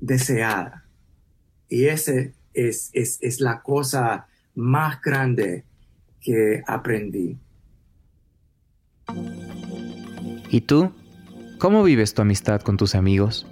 deseada. 0.01 0.85
Y 1.69 1.87
esa 1.87 2.13
es, 2.53 2.91
es, 2.93 3.19
es 3.21 3.41
la 3.41 3.63
cosa 3.63 4.27
más 4.55 5.01
grande 5.01 5.65
que 6.21 6.63
aprendí. 6.67 7.39
¿Y 10.51 10.61
tú? 10.63 10.93
¿Cómo 11.59 11.85
vives 11.85 12.15
tu 12.15 12.23
amistad 12.23 12.63
con 12.63 12.77
tus 12.77 12.97
amigos? 12.97 13.47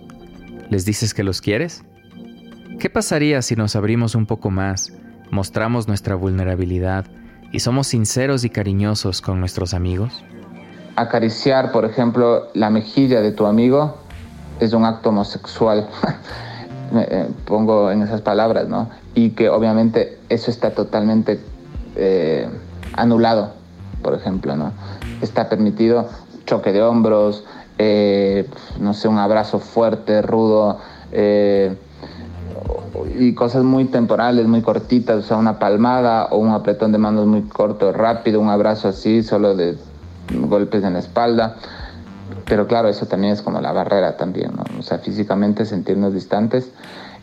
¿Les 0.71 0.85
dices 0.85 1.15
que 1.15 1.23
los 1.23 1.41
quieres? 1.41 1.85
¿Qué 2.81 2.91
pasaría 2.91 3.43
si 3.43 3.55
nos 3.55 3.77
abrimos 3.77 4.17
un 4.17 4.27
poco 4.27 4.51
más, 4.51 4.93
mostramos 5.31 5.87
nuestra 5.87 6.17
vulnerabilidad 6.17 7.07
y 7.53 7.61
somos 7.61 7.87
sinceros 7.87 8.45
y 8.45 8.51
cariñosos 8.51 9.21
con 9.21 9.39
nuestros 9.39 9.75
amigos? 9.75 10.25
Acariciar, 10.97 11.73
por 11.73 11.85
ejemplo, 11.85 12.49
la 12.55 12.71
mejilla 12.71 13.21
de 13.21 13.33
tu 13.33 13.47
amigo 13.47 13.99
es 14.61 14.73
un 14.73 14.85
acto 14.85 15.11
homosexual. 15.11 15.89
Me, 16.93 17.03
eh, 17.03 17.29
pongo 17.47 17.91
en 17.91 18.03
esas 18.03 18.21
palabras, 18.21 18.69
¿no? 18.69 18.91
Y 19.15 19.31
que 19.31 19.49
obviamente 19.49 20.19
eso 20.29 20.51
está 20.51 20.73
totalmente 20.73 21.41
eh, 21.97 22.49
anulado, 22.95 23.55
por 24.03 24.15
ejemplo, 24.15 24.57
¿no? 24.57 24.73
Está 25.23 25.49
permitido 25.49 26.09
choque 26.45 26.73
de 26.73 26.83
hombros, 26.83 27.45
eh, 27.79 28.49
no 28.79 28.95
sé, 28.95 29.09
un 29.09 29.19
abrazo 29.19 29.59
fuerte, 29.59 30.23
rudo, 30.23 30.79
eh, 31.13 31.77
y 33.19 33.35
cosas 33.35 33.65
muy 33.65 33.87
temporales, 33.87 34.47
muy 34.47 34.63
cortitas, 34.63 35.19
o 35.19 35.23
sea, 35.23 35.37
una 35.37 35.59
palmada 35.59 36.27
o 36.27 36.39
un 36.39 36.51
apretón 36.51 36.93
de 36.93 36.99
manos 36.99 37.27
muy 37.27 37.43
corto, 37.43 37.93
rápido, 37.93 38.41
un 38.41 38.49
abrazo 38.49 38.89
así, 38.89 39.23
solo 39.23 39.55
de 39.55 39.77
golpes 40.49 40.85
en 40.85 40.95
la 40.95 40.99
espalda. 40.99 41.57
Pero 42.47 42.67
claro, 42.67 42.89
eso 42.89 43.07
también 43.07 43.33
es 43.33 43.43
como 43.43 43.61
la 43.61 43.73
barrera 43.73 44.17
también, 44.17 44.53
¿no? 44.57 44.65
O 44.79 44.83
sea, 44.83 44.99
físicamente 44.99 45.65
sentirnos 45.65 46.13
distantes 46.13 46.71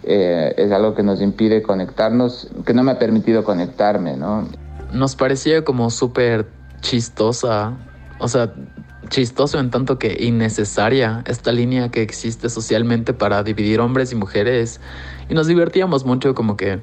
eh, 0.04 0.54
es 0.58 0.72
algo 0.72 0.96
que 0.96 1.04
nos 1.04 1.22
impide 1.22 1.62
conectarnos, 1.62 2.48
que 2.66 2.74
no 2.74 2.84
me 2.84 2.92
ha 2.92 3.00
permitido 3.00 3.44
conectarme, 3.44 4.16
¿no? 4.16 4.48
Nos 4.94 5.16
parecía 5.16 5.64
como 5.64 5.90
súper 5.90 6.48
chistosa, 6.82 7.74
o 8.20 8.28
sea, 8.28 8.54
chistoso 9.08 9.60
en 9.60 9.70
tanto 9.70 9.98
que 9.98 10.18
innecesaria 10.20 11.24
esta 11.26 11.52
línea 11.52 11.90
que 11.90 12.02
existe 12.02 12.50
socialmente 12.50 13.14
para 13.14 13.44
dividir 13.44 13.80
hombres 13.80 14.12
y 14.12 14.16
mujeres. 14.16 14.82
Y 15.30 15.34
nos 15.34 15.48
divertíamos 15.48 16.06
mucho 16.06 16.36
como 16.36 16.58
que, 16.58 16.82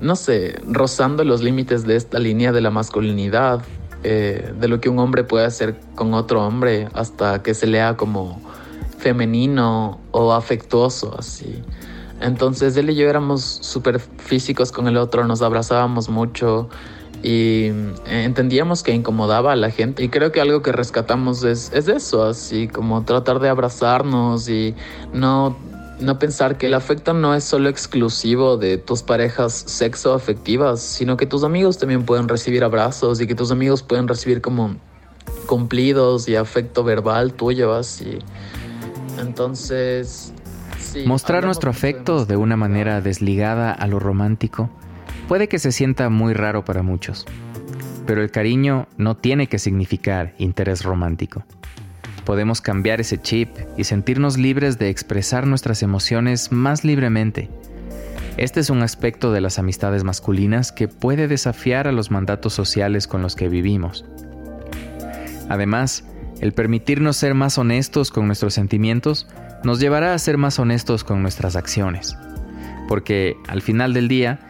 no 0.00 0.16
sé, 0.16 0.58
rozando 0.66 1.24
los 1.24 1.42
límites 1.42 1.84
de 1.86 1.96
esta 1.96 2.18
línea 2.18 2.52
de 2.52 2.60
la 2.60 2.70
masculinidad, 2.70 3.62
eh, 4.02 4.54
de 4.58 4.68
lo 4.68 4.80
que 4.80 4.88
un 4.88 4.98
hombre 4.98 5.24
puede 5.24 5.44
hacer 5.44 5.78
con 5.94 6.14
otro 6.14 6.46
hombre 6.46 6.88
hasta 6.94 7.42
que 7.42 7.52
se 7.52 7.66
lea 7.66 7.96
como 7.96 8.40
femenino 8.98 10.00
o 10.12 10.32
afectuoso, 10.32 11.14
así. 11.18 11.62
Entonces 12.20 12.76
él 12.76 12.90
y 12.90 12.94
yo 12.94 13.08
éramos 13.08 13.42
súper 13.42 13.98
físicos 13.98 14.72
con 14.72 14.88
el 14.88 14.96
otro, 14.96 15.26
nos 15.26 15.42
abrazábamos 15.42 16.08
mucho 16.08 16.68
y 17.22 17.66
eh, 18.06 18.24
entendíamos 18.24 18.82
que 18.82 18.94
incomodaba 18.94 19.52
a 19.52 19.56
la 19.56 19.70
gente 19.70 20.02
y 20.02 20.08
creo 20.08 20.32
que 20.32 20.40
algo 20.40 20.62
que 20.62 20.72
rescatamos 20.72 21.44
es, 21.44 21.70
es 21.72 21.88
eso, 21.88 22.24
así 22.24 22.68
como 22.68 23.04
tratar 23.04 23.40
de 23.40 23.48
abrazarnos 23.48 24.48
y 24.48 24.74
no, 25.12 25.56
no 26.00 26.18
pensar 26.18 26.56
que 26.56 26.66
el 26.66 26.74
afecto 26.74 27.12
no 27.12 27.34
es 27.34 27.44
solo 27.44 27.68
exclusivo 27.68 28.56
de 28.56 28.78
tus 28.78 29.02
parejas 29.02 29.52
sexo 29.52 30.14
afectivas, 30.14 30.80
sino 30.80 31.16
que 31.16 31.26
tus 31.26 31.44
amigos 31.44 31.78
también 31.78 32.04
pueden 32.04 32.28
recibir 32.28 32.64
abrazos 32.64 33.20
y 33.20 33.26
que 33.26 33.34
tus 33.34 33.50
amigos 33.50 33.82
pueden 33.82 34.08
recibir 34.08 34.40
como 34.40 34.76
cumplidos 35.46 36.28
y 36.28 36.36
afecto 36.36 36.84
verbal 36.84 37.34
tuyo 37.34 37.74
así. 37.74 38.18
Entonces 39.18 40.32
Mostrar 41.06 41.44
nuestro 41.44 41.70
afecto 41.70 42.24
de 42.24 42.36
una 42.36 42.56
manera 42.56 43.00
desligada 43.00 43.72
a 43.72 43.86
lo 43.86 43.98
romántico 43.98 44.70
puede 45.30 45.46
que 45.46 45.60
se 45.60 45.70
sienta 45.70 46.08
muy 46.08 46.34
raro 46.34 46.64
para 46.64 46.82
muchos, 46.82 47.24
pero 48.04 48.20
el 48.20 48.32
cariño 48.32 48.88
no 48.96 49.16
tiene 49.16 49.46
que 49.46 49.60
significar 49.60 50.34
interés 50.38 50.82
romántico. 50.82 51.44
Podemos 52.24 52.60
cambiar 52.60 53.00
ese 53.00 53.16
chip 53.16 53.48
y 53.76 53.84
sentirnos 53.84 54.38
libres 54.38 54.76
de 54.80 54.88
expresar 54.88 55.46
nuestras 55.46 55.84
emociones 55.84 56.50
más 56.50 56.82
libremente. 56.82 57.48
Este 58.38 58.58
es 58.58 58.70
un 58.70 58.82
aspecto 58.82 59.30
de 59.30 59.40
las 59.40 59.60
amistades 59.60 60.02
masculinas 60.02 60.72
que 60.72 60.88
puede 60.88 61.28
desafiar 61.28 61.86
a 61.86 61.92
los 61.92 62.10
mandatos 62.10 62.52
sociales 62.52 63.06
con 63.06 63.22
los 63.22 63.36
que 63.36 63.48
vivimos. 63.48 64.04
Además, 65.48 66.02
el 66.40 66.54
permitirnos 66.54 67.16
ser 67.16 67.34
más 67.34 67.56
honestos 67.56 68.10
con 68.10 68.26
nuestros 68.26 68.54
sentimientos 68.54 69.28
nos 69.62 69.78
llevará 69.78 70.12
a 70.12 70.18
ser 70.18 70.38
más 70.38 70.58
honestos 70.58 71.04
con 71.04 71.22
nuestras 71.22 71.54
acciones. 71.54 72.16
Porque 72.88 73.36
al 73.46 73.62
final 73.62 73.94
del 73.94 74.08
día, 74.08 74.40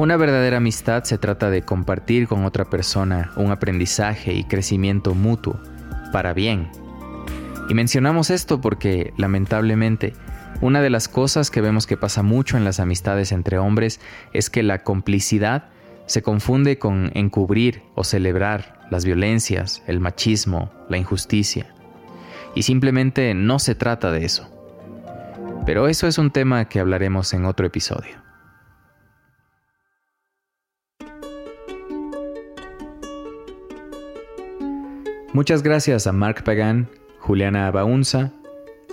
una 0.00 0.16
verdadera 0.16 0.56
amistad 0.56 1.04
se 1.04 1.18
trata 1.18 1.50
de 1.50 1.60
compartir 1.60 2.26
con 2.26 2.46
otra 2.46 2.64
persona 2.70 3.32
un 3.36 3.50
aprendizaje 3.50 4.32
y 4.32 4.44
crecimiento 4.44 5.14
mutuo, 5.14 5.60
para 6.10 6.32
bien. 6.32 6.70
Y 7.68 7.74
mencionamos 7.74 8.30
esto 8.30 8.62
porque, 8.62 9.12
lamentablemente, 9.18 10.14
una 10.62 10.80
de 10.80 10.88
las 10.88 11.06
cosas 11.06 11.50
que 11.50 11.60
vemos 11.60 11.86
que 11.86 11.98
pasa 11.98 12.22
mucho 12.22 12.56
en 12.56 12.64
las 12.64 12.80
amistades 12.80 13.30
entre 13.30 13.58
hombres 13.58 14.00
es 14.32 14.48
que 14.48 14.62
la 14.62 14.84
complicidad 14.84 15.68
se 16.06 16.22
confunde 16.22 16.78
con 16.78 17.10
encubrir 17.14 17.82
o 17.94 18.02
celebrar 18.02 18.88
las 18.90 19.04
violencias, 19.04 19.82
el 19.86 20.00
machismo, 20.00 20.72
la 20.88 20.96
injusticia. 20.96 21.74
Y 22.54 22.62
simplemente 22.62 23.34
no 23.34 23.58
se 23.58 23.74
trata 23.74 24.10
de 24.10 24.24
eso. 24.24 24.48
Pero 25.66 25.88
eso 25.88 26.06
es 26.06 26.16
un 26.16 26.30
tema 26.30 26.64
que 26.70 26.80
hablaremos 26.80 27.34
en 27.34 27.44
otro 27.44 27.66
episodio. 27.66 28.19
Muchas 35.32 35.62
gracias 35.62 36.08
a 36.08 36.12
Mark 36.12 36.42
Pagan, 36.42 36.88
Juliana 37.20 37.68
Abaunza, 37.68 38.32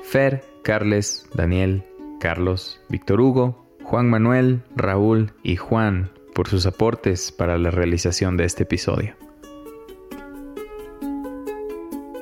Fer, 0.04 0.44
Carles, 0.64 1.28
Daniel, 1.34 1.84
Carlos, 2.20 2.80
Víctor 2.90 3.20
Hugo, 3.22 3.68
Juan 3.82 4.08
Manuel, 4.08 4.62
Raúl 4.76 5.32
y 5.42 5.56
Juan 5.56 6.12
por 6.36 6.48
sus 6.48 6.68
aportes 6.68 7.32
para 7.32 7.58
la 7.58 7.72
realización 7.72 8.38
de 8.38 8.46
este 8.46 8.64
episodio. 8.64 9.16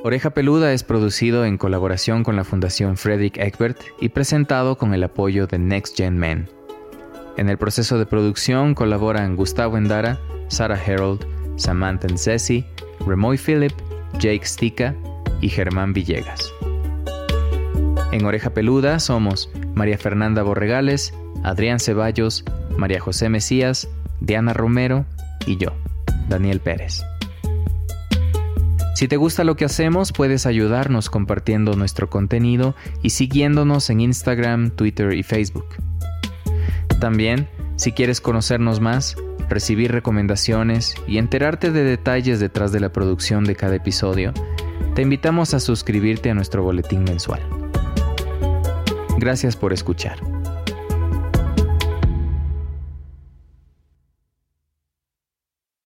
Oreja 0.01 0.29
Peluda 0.29 0.71
es 0.71 0.85
producido 0.85 1.43
en 1.43 1.57
colaboración 1.57 2.23
con 2.23 2.37
la 2.37 2.45
Fundación 2.45 2.95
Frederick 2.95 3.37
Egbert 3.37 3.81
y 3.99 4.09
presentado 4.09 4.77
con 4.77 4.93
el 4.93 5.03
apoyo 5.03 5.45
de 5.45 5.59
Next 5.59 5.97
Gen 5.97 6.17
Men. 6.17 6.47
En 7.35 7.49
el 7.49 7.57
proceso 7.57 7.99
de 7.99 8.05
producción 8.05 8.75
colaboran 8.75 9.35
Gustavo 9.35 9.77
Endara, 9.77 10.19
Sarah 10.47 10.79
Harold, 10.79 11.25
Samantha 11.57 12.07
Ncesi, 12.07 12.65
Remoy 13.05 13.37
Philip, 13.37 13.73
Jake 14.19 14.45
Stika 14.45 14.95
y 15.41 15.49
Germán 15.49 15.93
Villegas. 15.93 16.53
En 18.11 18.25
Oreja 18.25 18.51
Peluda 18.51 18.99
somos 18.99 19.49
María 19.73 19.97
Fernanda 19.97 20.41
Borregales, 20.43 21.13
Adrián 21.43 21.79
Ceballos, 21.79 22.45
María 22.77 22.99
José 22.99 23.29
Mesías, 23.29 23.89
Diana 24.21 24.53
Romero 24.53 25.05
y 25.45 25.57
yo, 25.57 25.69
Daniel 26.29 26.59
Pérez. 26.61 27.03
Si 28.95 29.09
te 29.09 29.17
gusta 29.17 29.43
lo 29.43 29.57
que 29.57 29.65
hacemos, 29.65 30.13
puedes 30.13 30.45
ayudarnos 30.45 31.09
compartiendo 31.09 31.75
nuestro 31.75 32.09
contenido 32.09 32.75
y 33.01 33.09
siguiéndonos 33.09 33.89
en 33.89 33.99
Instagram, 33.99 34.71
Twitter 34.71 35.13
y 35.13 35.23
Facebook. 35.23 35.67
También, 37.01 37.49
si 37.75 37.91
quieres 37.91 38.21
conocernos 38.21 38.79
más, 38.79 39.17
recibir 39.49 39.91
recomendaciones 39.91 40.95
y 41.07 41.17
enterarte 41.17 41.71
de 41.71 41.83
detalles 41.83 42.39
detrás 42.39 42.71
de 42.71 42.79
la 42.79 42.89
producción 42.89 43.43
de 43.43 43.55
cada 43.55 43.75
episodio, 43.75 44.33
te 44.93 45.01
invitamos 45.01 45.53
a 45.53 45.59
suscribirte 45.59 46.29
a 46.29 46.33
nuestro 46.33 46.63
boletín 46.63 47.03
mensual. 47.03 47.41
Gracias 49.17 49.55
por 49.55 49.73
escuchar. 49.73 50.34